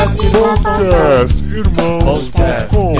[0.00, 2.94] Podcast Irmãos.com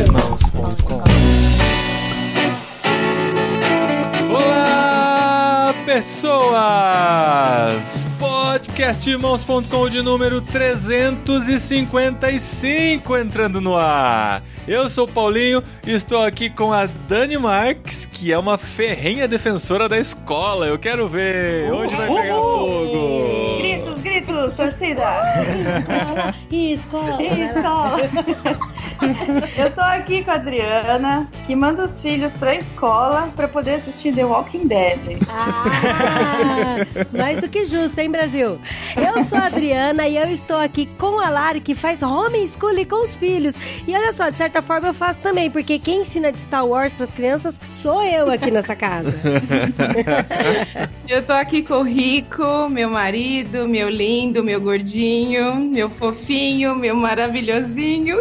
[4.30, 8.06] Olá, pessoas!
[8.18, 14.42] Podcastirmãos.com de número 355 entrando no ar.
[14.68, 19.26] Eu sou o Paulinho e estou aqui com a Dani Marques, que é uma ferrenha
[19.26, 20.66] defensora da escola.
[20.66, 21.72] Eu quero ver.
[21.72, 23.39] Hoje vai pegar fogo.
[24.48, 26.34] Torcida!
[26.50, 27.22] Ih, escola!
[27.22, 27.98] Ih, escola!
[29.56, 34.14] Eu tô aqui com a Adriana, que manda os filhos pra escola pra poder assistir
[34.14, 35.18] The Walking Dead.
[35.28, 36.76] Ah,
[37.10, 38.60] mais do que justo, hein, Brasil?
[38.96, 43.04] Eu sou a Adriana e eu estou aqui com a Lari, que faz homeschooling com
[43.04, 43.56] os filhos.
[43.86, 46.94] E olha só, de certa forma eu faço também, porque quem ensina de Star Wars
[46.94, 49.14] pras crianças sou eu aqui nessa casa.
[51.08, 56.94] Eu tô aqui com o Rico, meu marido, meu lindo, meu gordinho, meu fofinho, meu
[56.94, 58.18] maravilhosinho.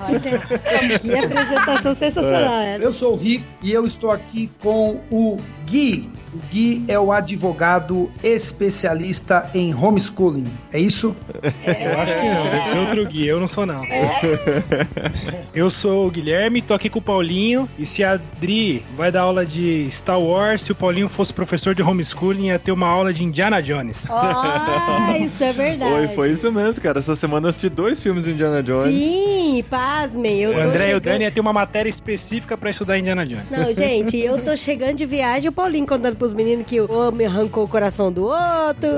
[0.00, 2.82] Olha, que apresentação sensacional essa.
[2.82, 6.08] Eu sou o Rico e eu estou aqui com o Gui.
[6.34, 10.46] O Gui é o advogado especialista em homeschooling.
[10.72, 11.14] É isso?
[11.42, 13.82] Eu acho que não, deve ser outro guia, eu não sou não.
[15.54, 19.22] Eu sou o Guilherme, tô aqui com o Paulinho, e se a Adri vai dar
[19.22, 23.12] aula de Star Wars, se o Paulinho fosse professor de homeschooling, ia ter uma aula
[23.12, 24.10] de Indiana Jones.
[24.10, 25.92] Ah, isso é verdade.
[25.92, 26.98] Oi, foi isso mesmo, cara.
[26.98, 28.92] Essa semana eu assisti dois filmes de Indiana Jones.
[28.92, 31.02] Sim, pasmem, eu O tô André e o chegando...
[31.04, 33.44] Dani ia ter uma matéria específica pra estudar Indiana Jones.
[33.50, 37.26] Não, gente, eu tô chegando de viagem, o Paulinho contando pros meninos que o homem
[37.26, 38.88] arrancou o coração do outro,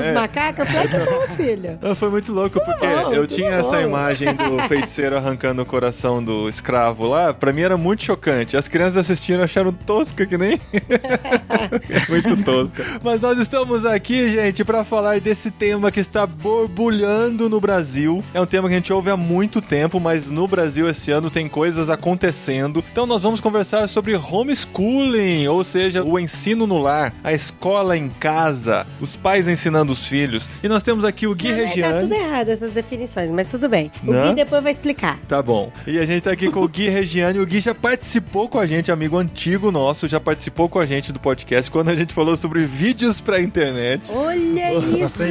[0.00, 0.60] os macacos.
[0.60, 1.78] Eu falei, "Ah, que bom, filho.
[1.96, 3.80] Foi muito louco, porque eu tinha essa bom.
[3.88, 7.34] imagem do feiticeiro arrancando o coração do escravo lá.
[7.34, 8.56] Pra mim era muito chocante.
[8.56, 10.60] As crianças assistindo acharam tosca que nem.
[12.08, 12.84] muito tosca.
[13.02, 18.22] Mas nós estamos aqui, gente, pra falar desse tema que está borbulhando no Brasil.
[18.32, 21.30] É um tema que a gente ouve há muito tempo, mas no Brasil esse ano
[21.30, 22.84] tem coisas acontecendo.
[22.92, 28.08] Então nós vamos conversar sobre homeschooling, ou seja, o ensino no lar, a escola em
[28.08, 30.48] casa, os pais ensinando os filhos.
[30.62, 31.94] E nós temos aqui o Gui né, Regiane.
[31.94, 33.90] Tá tudo errado essas definições, mas tudo bem.
[34.06, 34.28] O Não?
[34.28, 35.18] Gui depois vai explicar.
[35.28, 35.72] Tá bom.
[35.86, 37.38] E a gente tá aqui com o Gui Regiane.
[37.38, 41.12] O Gui já participou com a gente, amigo antigo nosso, já participou com a gente
[41.12, 44.02] do podcast quando a gente falou sobre vídeos pra internet.
[44.10, 45.24] Olha isso,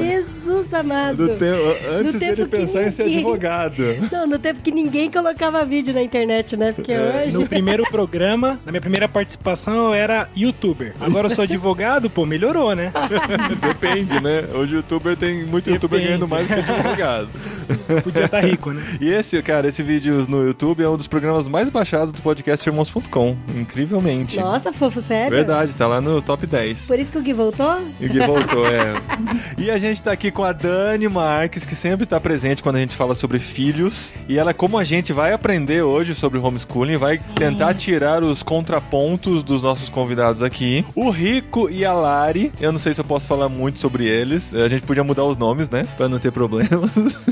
[0.00, 1.16] Jesus amado.
[1.16, 1.60] Do tempo,
[1.98, 3.82] antes Do tempo dele pensar em ser ninguém- advogado.
[4.10, 6.72] Não, no tempo que ninguém colocava vídeo na internet, né?
[6.72, 7.36] Porque É, hoje...
[7.38, 10.61] No primeiro programa, na minha primeira participação, eu era youtuber.
[11.00, 12.92] Agora eu sou advogado, pô, melhorou, né?
[13.60, 14.44] Depende, né?
[14.54, 16.06] Hoje o youtuber tem muito youtuber Depende.
[16.06, 17.28] ganhando mais do que advogado.
[18.04, 18.82] Podia estar rico, né?
[19.00, 22.68] E esse, cara, esse vídeo no YouTube é um dos programas mais baixados do podcast
[22.68, 23.36] Irmãos.com.
[23.56, 24.38] Incrivelmente.
[24.38, 25.30] Nossa, fofo, sério?
[25.30, 26.86] Verdade, tá lá no top 10.
[26.86, 27.80] Por isso que o Gui voltou?
[28.00, 28.94] E o Gui voltou, é.
[29.58, 32.80] E a gente tá aqui com a Dani Marques, que sempre tá presente quando a
[32.80, 34.12] gente fala sobre filhos.
[34.28, 39.42] E ela, como a gente vai aprender hoje sobre homeschooling, vai tentar tirar os contrapontos
[39.42, 40.84] dos nossos convidados aqui.
[40.94, 44.54] O Rico e a Lari, eu não sei se eu posso falar muito sobre eles.
[44.54, 45.86] A gente podia mudar os nomes, né?
[45.96, 46.90] Pra não ter problemas.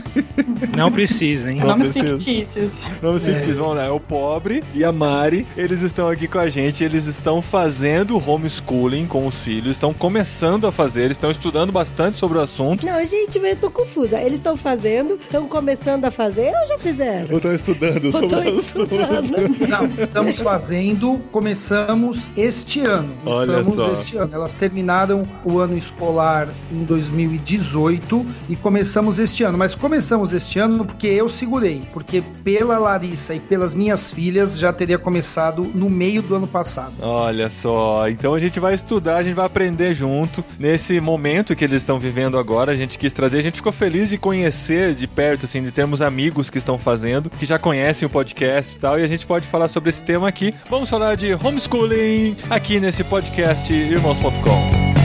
[0.76, 1.58] Não precisa, hein?
[1.58, 2.14] Não Nomes precisa.
[2.16, 2.80] fictícios.
[3.02, 3.84] Nomes fictícios, vamos lá.
[3.84, 5.46] É o Pobre e a Mari.
[5.56, 6.84] Eles estão aqui com a gente.
[6.84, 9.72] Eles estão fazendo homeschooling com os filhos.
[9.72, 11.02] Estão começando a fazer.
[11.02, 12.86] Eles estão estudando bastante sobre o assunto.
[12.86, 14.20] Não, gente, eu tô confusa.
[14.20, 17.28] Eles estão fazendo, estão começando a fazer ou já fizeram?
[17.30, 18.60] Ou estão estudando Ou sobre o assunto.
[18.60, 19.68] estudando?
[19.68, 22.99] Não, estamos fazendo, começamos este ano.
[23.24, 23.92] Olha Começamos só.
[23.92, 24.34] este ano.
[24.34, 29.56] Elas terminaram o ano escolar em 2018 e começamos este ano.
[29.56, 34.72] Mas começamos este ano porque eu segurei, porque pela Larissa e pelas minhas filhas já
[34.72, 36.92] teria começado no meio do ano passado.
[37.00, 40.44] Olha só, então a gente vai estudar, a gente vai aprender junto.
[40.58, 44.08] Nesse momento que eles estão vivendo agora, a gente quis trazer, a gente ficou feliz
[44.08, 48.10] de conhecer de perto, assim, de termos amigos que estão fazendo, que já conhecem o
[48.10, 50.54] podcast e tal, e a gente pode falar sobre esse tema aqui.
[50.68, 54.99] Vamos falar de homeschooling aqui nesse podcast irmãos.com.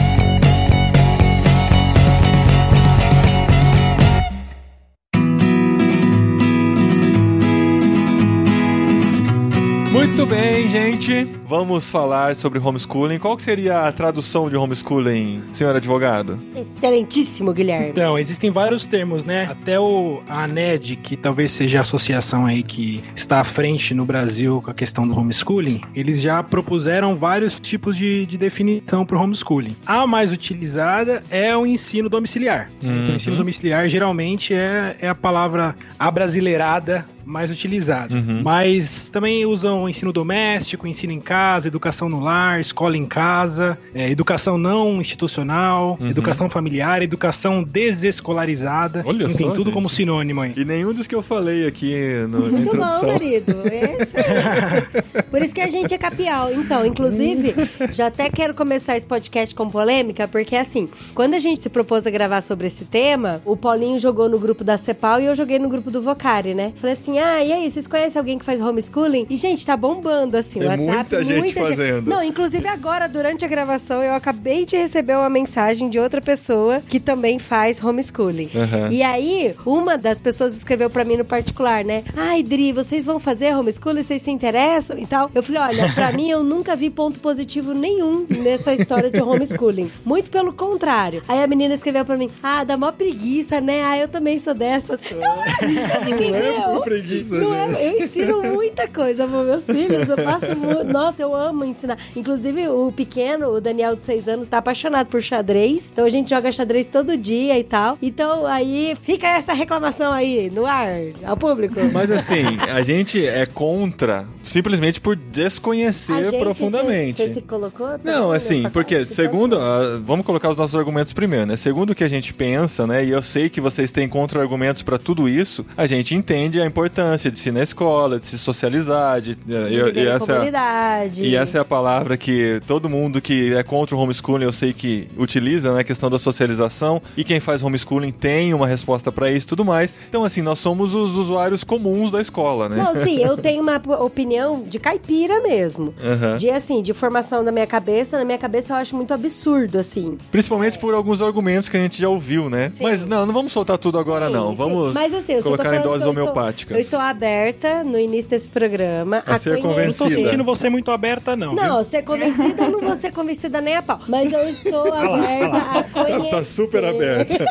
[9.96, 11.24] Muito bem, gente.
[11.48, 13.18] Vamos falar sobre homeschooling.
[13.18, 16.38] Qual que seria a tradução de homeschooling, senhor advogado?
[16.54, 17.88] Excelentíssimo, Guilherme.
[17.88, 19.48] Então, existem vários termos, né?
[19.50, 24.04] Até o a ANED, que talvez seja a associação aí que está à frente no
[24.04, 29.16] Brasil com a questão do homeschooling, eles já propuseram vários tipos de, de definição para
[29.16, 29.74] o homeschooling.
[29.86, 32.68] A mais utilizada é o ensino domiciliar.
[32.82, 33.12] Uhum.
[33.12, 38.14] O ensino domiciliar geralmente é, é a palavra abrasileirada mais utilizado.
[38.14, 38.40] Uhum.
[38.44, 44.08] Mas também usam ensino doméstico, ensino em casa, educação no lar, escola em casa, é,
[44.10, 46.08] educação não institucional, Uhum.
[46.08, 49.02] educação familiar, educação desescolarizada.
[49.04, 49.74] Olha Enfim, só, tudo gente.
[49.74, 50.52] como sinônimo aí.
[50.56, 51.94] E nenhum dos que eu falei aqui
[52.28, 53.08] no, Muito bom, introdução.
[53.08, 53.56] marido.
[53.70, 55.22] É isso aí.
[55.30, 56.52] Por isso que a gente é capial.
[56.52, 57.54] Então, inclusive,
[57.92, 62.06] já até quero começar esse podcast com polêmica, porque assim, quando a gente se propôs
[62.06, 65.58] a gravar sobre esse tema, o Paulinho jogou no grupo da Cepal e eu joguei
[65.58, 66.72] no grupo do Vocari, né?
[66.76, 69.26] Falei assim: ah, e aí, vocês conhecem alguém que faz homeschooling?
[69.28, 71.14] E, gente, tá bombando, assim, Tem o WhatsApp.
[71.16, 72.08] muita gente fazendo.
[72.08, 76.82] Não, inclusive agora, durante a gravação, eu acabei de receber uma mensagem de outra pessoa
[76.88, 78.50] que também faz homeschooling.
[78.54, 78.88] Aham.
[78.90, 82.04] E aí, uma das pessoas escreveu pra mim no particular, né?
[82.16, 84.02] Ai, Dri, vocês vão fazer homeschooling?
[84.02, 85.30] Vocês se interessam e tal?
[85.34, 89.90] Eu falei, olha, pra mim eu nunca vi ponto positivo nenhum nessa história de homeschooling.
[90.04, 91.22] Muito pelo contrário.
[91.28, 93.82] Aí a menina escreveu pra mim, ah, dá mó preguiça, né?
[93.84, 94.98] Ah, eu também sou dessa.
[95.10, 100.08] Eu, eu fiquei, é meu, preguiça, não é- eu ensino muita coisa pros meus filhos.
[100.08, 101.98] Eu faço mu- Nossa, eu amo ensinar.
[102.14, 105.90] Inclusive, o pequeno, o Daniel de 6 anos, tá apaixonado por xadrez.
[105.92, 107.98] Então a gente joga xadrez todo dia e tal.
[108.02, 110.88] Então aí fica essa reclamação aí no ar,
[111.24, 111.74] ao público.
[111.92, 112.42] Mas assim,
[112.72, 117.16] a gente é contra simplesmente por A desconhecer gente, profundamente.
[117.16, 117.86] Você, você se colocou?
[117.86, 121.56] Tá Não, assim, Pra porque parte, segundo, ah, vamos colocar os nossos argumentos primeiro, né?
[121.56, 123.04] Segundo o que a gente pensa, né?
[123.04, 125.64] E eu sei que vocês têm contra-argumentos pra tudo isso.
[125.76, 126.95] A gente entende a importância
[127.30, 131.22] de se ir na escola, de se socializar, de, e, Viver e essa comunidade.
[131.24, 134.72] e essa é a palavra que todo mundo que é contra o homeschooling eu sei
[134.72, 135.80] que utiliza, né?
[135.80, 137.02] A questão da socialização.
[137.16, 139.92] E quem faz homeschooling tem uma resposta pra isso e tudo mais.
[140.08, 142.76] Então, assim, nós somos os usuários comuns da escola, né?
[142.76, 145.94] Não, sim, eu tenho uma opinião de caipira mesmo.
[146.02, 146.36] Aham.
[146.36, 150.16] De assim, de formação da minha cabeça, na minha cabeça eu acho muito absurdo, assim.
[150.30, 152.72] Principalmente por alguns argumentos que a gente já ouviu, né?
[152.76, 152.82] Sim.
[152.84, 154.50] Mas não, não vamos soltar tudo agora, Sim, não.
[154.50, 154.56] sim.
[154.56, 156.85] Vamos Mas, assim, eu colocar em doses eu homeopáticas.
[156.86, 160.08] Eu estou aberta no início desse programa A ser Não tô convencida.
[160.08, 161.52] sentindo você muito aberta, não.
[161.52, 161.84] Não, viu?
[161.84, 163.98] ser convencida, eu não vou ser convencida nem a pau.
[164.06, 166.30] Mas eu estou aberta a conhecer.
[166.30, 167.44] Tá super aberta.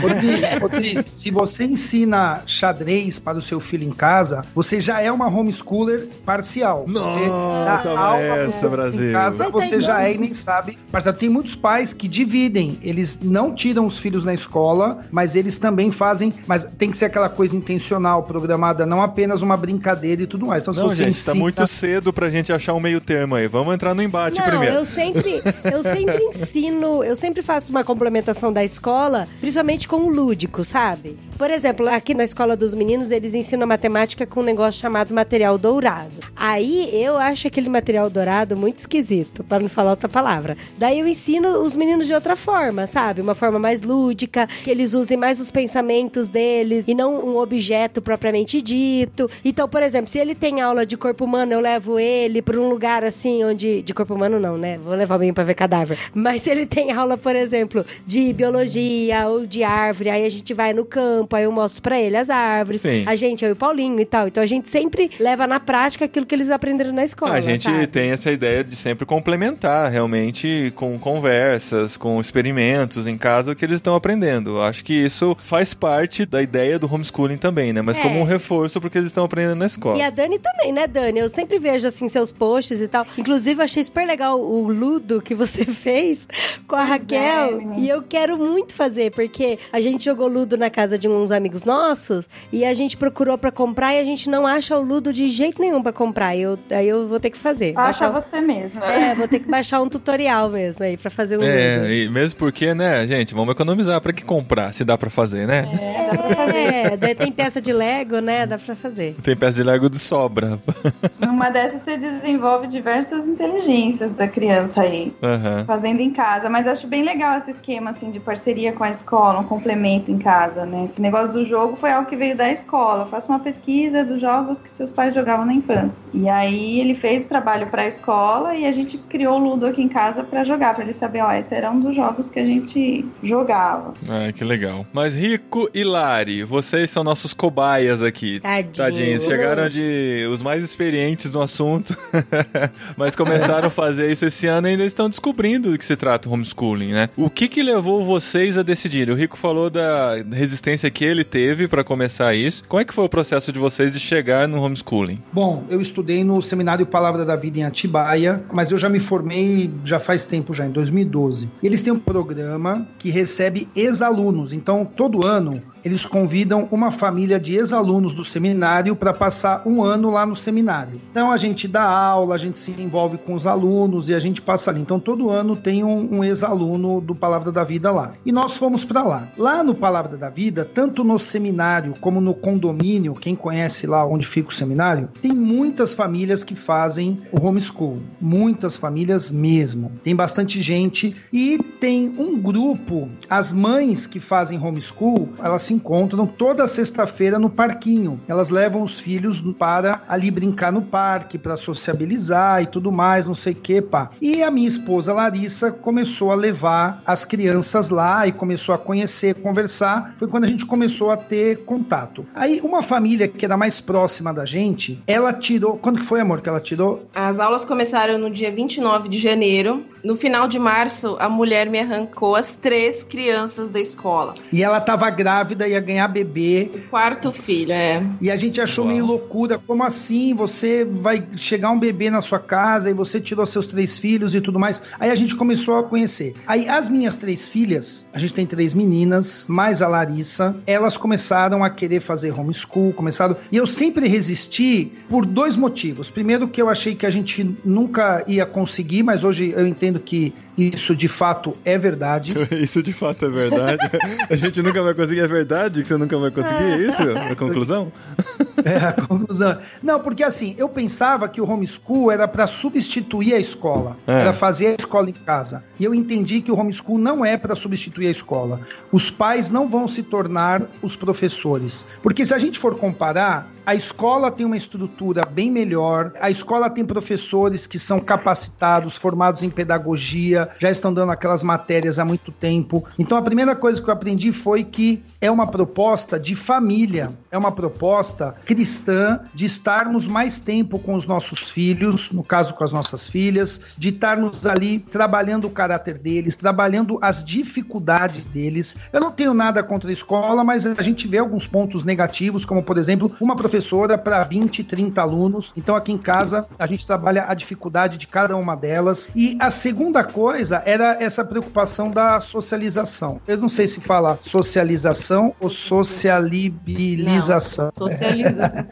[0.00, 5.10] Rodrigo, Rodrigo, se você ensina xadrez para o seu filho em casa, você já é
[5.12, 6.84] uma homeschooler parcial.
[6.86, 9.10] Você Não, dá toma aula pro essa, Brasil.
[9.10, 10.78] Em casa, Você tá você já é e nem sabe.
[10.90, 12.78] Mas tem muitos pais que dividem.
[12.82, 16.32] Eles não tiram os filhos na escola, mas eles também fazem.
[16.46, 20.62] Mas tem que ser aquela coisa intencional, programada, não apenas uma brincadeira e tudo mais.
[20.62, 23.36] Então, se Não, você gente, tá ensina- muito cedo pra gente achar um meio termo
[23.36, 23.46] aí.
[23.46, 24.74] Vamos entrar no embate Não, primeiro.
[24.74, 25.40] eu sempre,
[25.72, 31.16] eu sempre ensino, eu sempre faço uma complementação da escola, principalmente com o lúdico, sabe?
[31.38, 35.56] Por exemplo, aqui na escola dos meninos, eles ensinam matemática com um negócio chamado material
[35.56, 36.10] dourado.
[36.34, 40.56] Aí eu acho aquele material dourado muito esquisito, para não falar outra palavra.
[40.78, 43.20] Daí eu ensino os meninos de outra forma, sabe?
[43.20, 48.01] Uma forma mais lúdica, que eles usem mais os pensamentos deles e não um objeto
[48.02, 49.30] propriamente dito.
[49.44, 52.68] Então, por exemplo, se ele tem aula de corpo humano, eu levo ele para um
[52.68, 54.78] lugar assim onde de corpo humano não, né?
[54.78, 55.98] Vou levar o menino para ver cadáver.
[56.14, 60.52] Mas se ele tem aula, por exemplo, de biologia ou de árvore, aí a gente
[60.52, 62.80] vai no campo, aí eu mostro para ele as árvores.
[62.80, 63.04] Sim.
[63.06, 64.26] A gente, eu e o Paulinho e tal.
[64.26, 67.34] Então a gente sempre leva na prática aquilo que eles aprenderam na escola.
[67.34, 67.86] a gente sabe?
[67.86, 73.64] tem essa ideia de sempre complementar realmente com conversas, com experimentos em casa o que
[73.64, 74.60] eles estão aprendendo.
[74.60, 77.82] Acho que isso faz parte da ideia do homeschooling também, né?
[77.82, 78.02] Mas É.
[78.02, 79.98] como um reforço porque eles estão aprendendo na escola.
[79.98, 81.20] E a Dani também, né, Dani?
[81.20, 83.06] Eu sempre vejo, assim, seus posts e tal.
[83.16, 86.26] Inclusive, eu achei super legal o Ludo que você fez
[86.66, 87.58] com a Raquel.
[87.58, 87.78] menina.
[87.78, 91.64] e eu quero muito fazer, porque a gente jogou Ludo na casa de uns amigos
[91.64, 95.28] nossos e a gente procurou pra comprar e a gente não acha o Ludo de
[95.28, 96.34] jeito nenhum pra comprar.
[96.36, 97.72] E eu, aí eu vou ter que fazer.
[97.76, 98.82] Acha Baixar- você mesmo.
[98.84, 101.92] É, vou ter que baixar um tutorial mesmo aí pra fazer o É, Ludo.
[101.92, 105.68] e mesmo porque, né, gente, vamos economizar pra que comprar, se dá pra fazer, né?
[105.80, 106.58] É, dá pra fazer.
[106.72, 108.46] É, daí tem peça de Lego, né?
[108.46, 109.16] Dá pra fazer.
[109.24, 110.60] Tem peça de Lego de sobra.
[111.18, 115.12] Numa dessas você desenvolve diversas inteligências da criança aí.
[115.20, 115.64] Aham.
[115.66, 118.90] Fazendo em casa, mas eu acho bem legal esse esquema assim de parceria com a
[118.90, 120.84] escola, um complemento em casa, né?
[120.84, 123.06] Esse negócio do jogo foi algo que veio da escola.
[123.06, 125.98] Faça uma pesquisa dos jogos que seus pais jogavam na infância.
[126.14, 129.66] E aí ele fez o trabalho para a escola e a gente criou o Ludo
[129.66, 132.38] aqui em casa para jogar, para ele saber, ó, esse era um dos jogos que
[132.38, 133.92] a gente jogava.
[134.08, 134.86] Ah, que legal.
[134.92, 137.32] Mas Rico e Lari, vocês são nossos
[137.72, 138.40] cobaias aqui.
[138.40, 138.72] Tadinho.
[138.72, 141.96] Tadinhos, chegaram de os mais experientes no assunto,
[142.96, 146.28] mas começaram a fazer isso esse ano e ainda estão descobrindo do que se trata
[146.28, 147.08] o homeschooling, né?
[147.16, 149.10] O que que levou vocês a decidir?
[149.10, 152.64] O Rico falou da resistência que ele teve para começar isso.
[152.68, 155.18] Como é que foi o processo de vocês de chegar no homeschooling?
[155.32, 159.70] Bom, eu estudei no Seminário Palavra da Vida em Atibaia, mas eu já me formei
[159.84, 161.48] já faz tempo, já em 2012.
[161.62, 167.56] Eles têm um programa que recebe ex-alunos, então todo ano eles convidam uma família de
[167.56, 171.00] ex-alunos do seminário para passar um ano lá no seminário.
[171.10, 174.40] Então a gente dá aula, a gente se envolve com os alunos e a gente
[174.40, 174.80] passa ali.
[174.80, 178.12] Então todo ano tem um, um ex-aluno do Palavra da Vida lá.
[178.24, 179.28] E nós fomos para lá.
[179.36, 184.26] Lá no Palavra da Vida, tanto no seminário como no condomínio, quem conhece lá onde
[184.26, 187.98] fica o seminário, tem muitas famílias que fazem o homeschool.
[188.20, 189.92] Muitas famílias mesmo.
[190.04, 196.26] Tem bastante gente e tem um grupo, as mães que fazem homeschool, elas se encontram
[196.26, 198.20] toda sexta-feira no parquinho.
[198.28, 203.34] Elas levam os filhos para ali brincar no parque, para sociabilizar e tudo mais, não
[203.34, 204.10] sei o que, pá.
[204.20, 209.34] E a minha esposa Larissa começou a levar as crianças lá e começou a conhecer,
[209.36, 210.14] conversar.
[210.16, 212.26] Foi quando a gente começou a ter contato.
[212.34, 215.76] Aí uma família que era mais próxima da gente, ela tirou.
[215.78, 217.08] Quando que foi, amor, que ela tirou?
[217.14, 219.84] As aulas começaram no dia 29 de janeiro.
[220.04, 224.34] No final de março, a mulher me arrancou as três crianças da escola.
[224.52, 226.70] E ela tava grávida, ia ganhar bebê.
[226.74, 228.02] O quarto filho, é.
[228.20, 228.92] E a gente achou Uau.
[228.92, 229.58] meio loucura.
[229.58, 230.34] Como assim?
[230.34, 234.40] Você vai chegar um bebê na sua casa e você tirou seus três filhos e
[234.40, 234.82] tudo mais.
[234.98, 236.34] Aí a gente começou a conhecer.
[236.46, 241.62] Aí as minhas três filhas, a gente tem três meninas, mais a Larissa, elas começaram
[241.64, 243.36] a querer fazer homeschool, começaram.
[243.50, 246.10] E eu sempre resisti por dois motivos.
[246.10, 250.34] Primeiro, que eu achei que a gente nunca ia conseguir, mas hoje eu entendo que
[250.56, 252.34] isso de fato é verdade.
[252.52, 253.90] isso de fato é verdade.
[254.28, 257.02] a gente nunca vai conseguir, é verdade que você nunca vai conseguir, é isso?
[257.02, 257.92] A conclusão?
[258.64, 259.58] É, a conclusão.
[259.82, 264.20] Não, porque assim, eu pensava que o homeschool era para substituir a escola, é.
[264.20, 265.64] era fazer a escola em casa.
[265.80, 268.60] E eu entendi que o homeschool não é para substituir a escola.
[268.92, 271.86] Os pais não vão se tornar os professores.
[272.02, 276.70] Porque se a gente for comparar, a escola tem uma estrutura bem melhor, a escola
[276.70, 282.32] tem professores que são capacitados, formados em pedagogia, já estão dando aquelas matérias há muito
[282.32, 282.84] tempo.
[282.98, 287.38] Então a primeira coisa que eu aprendi foi que é uma proposta de família, é
[287.38, 292.72] uma proposta cristã de estarmos mais tempo com os nossos filhos, no caso com as
[292.72, 298.76] nossas filhas, de estarmos ali trabalhando o caráter deles, trabalhando as dificuldades deles.
[298.92, 302.62] Eu não tenho nada contra a escola, mas a gente vê alguns pontos negativos, como
[302.62, 305.52] por exemplo, uma professora para 20, 30 alunos.
[305.56, 309.10] Então aqui em casa a gente trabalha a dificuldade de cada uma delas.
[309.14, 310.31] E a segunda coisa
[310.64, 313.20] era essa preocupação da socialização.
[313.26, 317.72] Eu não sei se fala socialização ou socialibilização.
[317.78, 318.66] Não, socialização.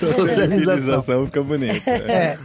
[0.02, 1.88] socialização fica bonito.
[1.88, 2.38] É,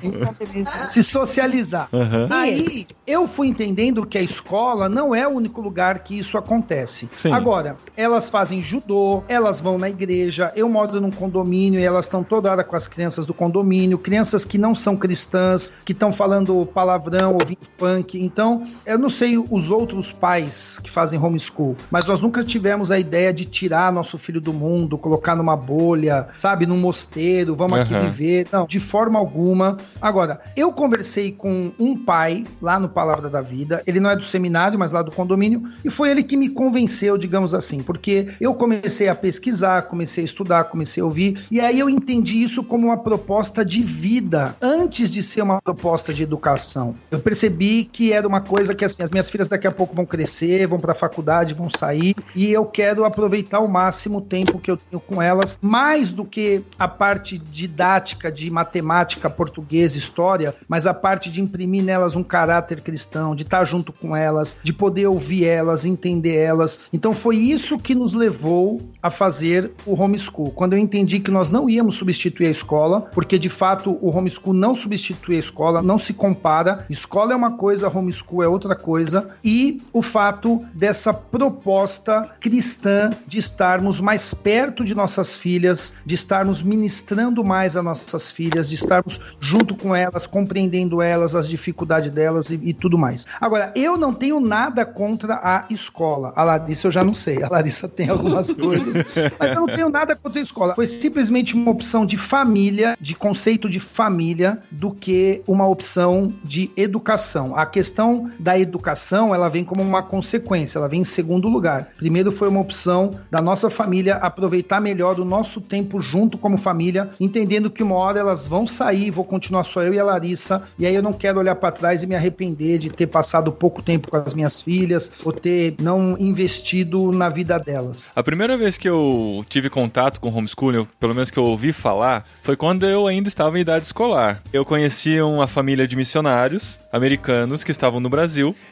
[0.90, 1.90] se socializar.
[1.92, 2.28] Uhum.
[2.30, 7.10] Aí eu fui entendendo que a escola não é o único lugar que isso acontece.
[7.18, 7.32] Sim.
[7.32, 12.24] Agora, elas fazem judô, elas vão na igreja, eu moro num condomínio e elas estão
[12.24, 16.66] toda hora com as crianças do condomínio, crianças que não são cristãs, que estão falando
[16.68, 18.22] palavrão, ouvindo funk.
[18.22, 23.00] Então, eu não sei os outros pais que fazem homeschool, mas nós nunca tivemos a
[23.00, 27.84] ideia de tirar nosso filho do mundo, colocar numa bolha, sabe, num mosteiro, vamos uhum.
[27.84, 28.48] aqui viver.
[28.52, 29.78] Não, de forma alguma.
[30.02, 34.24] Agora, eu conversei com um pai lá no Palavra da Vida, ele não é do
[34.24, 38.54] seminário, mas lá do condomínio, e foi ele que me convenceu, digamos assim, porque eu
[38.54, 42.88] comecei a pesquisar, comecei a estudar, comecei a ouvir, e aí eu entendi isso como
[42.88, 46.96] uma proposta de vida, antes de ser uma proposta de educação.
[47.12, 50.08] Eu percebi que era uma coisa que assim, as minhas filhas daqui a pouco vão
[50.08, 54.58] crescer, vão para a faculdade, vão sair, e eu quero aproveitar ao máximo o tempo
[54.58, 60.56] que eu tenho com elas, mais do que a parte didática de matemática, português, história,
[60.68, 64.74] mas a parte de imprimir nelas um caráter cristão, de estar junto com elas, de
[64.74, 66.80] poder ouvir elas, entender elas.
[66.92, 70.50] Então foi isso que nos levou a fazer o homeschool.
[70.52, 74.56] Quando eu entendi que nós não íamos substituir a escola, porque de fato o homeschool
[74.56, 76.86] não substitui a escola, não se compara.
[76.90, 79.30] Escola é uma coisa, homeschool é outra coisa.
[79.44, 86.62] E o fato dessa proposta cristã de estarmos mais perto de nossas filhas, de estarmos
[86.62, 92.50] ministrando mais a nossas filhas, de estarmos junto com elas, compreendendo elas, as dificuldades delas
[92.50, 93.26] e, e tudo mais.
[93.40, 96.34] Agora, eu não tenho nada contra a escola.
[96.36, 97.44] A Larissa eu já não sei.
[97.44, 99.06] A Larissa tem algumas coisas.
[99.40, 100.76] Mas eu não tenho nada contra a escola.
[100.76, 106.72] Foi simplesmente uma opção de família, de conceito de família, do que uma opção de
[106.76, 107.56] educação.
[107.56, 111.90] A questão da educação, ela vem como uma consequência, ela vem em segundo lugar.
[111.98, 117.10] Primeiro foi uma opção da nossa família aproveitar melhor o nosso tempo junto como família,
[117.20, 120.86] entendendo que uma hora elas vão sair, vou continuar só eu e a Larissa, e
[120.86, 124.10] aí eu não quero olhar para trás e me arrepender de ter passado pouco tempo
[124.10, 128.12] com as minhas filhas, ou ter não investido na vida delas.
[128.16, 132.26] A primeira vez que eu tive contato com homeschooling, pelo menos que eu ouvi falar,
[132.42, 134.42] foi quando eu ainda estava em idade escolar.
[134.52, 138.19] Eu conhecia uma família de missionários americanos que estavam no Brasil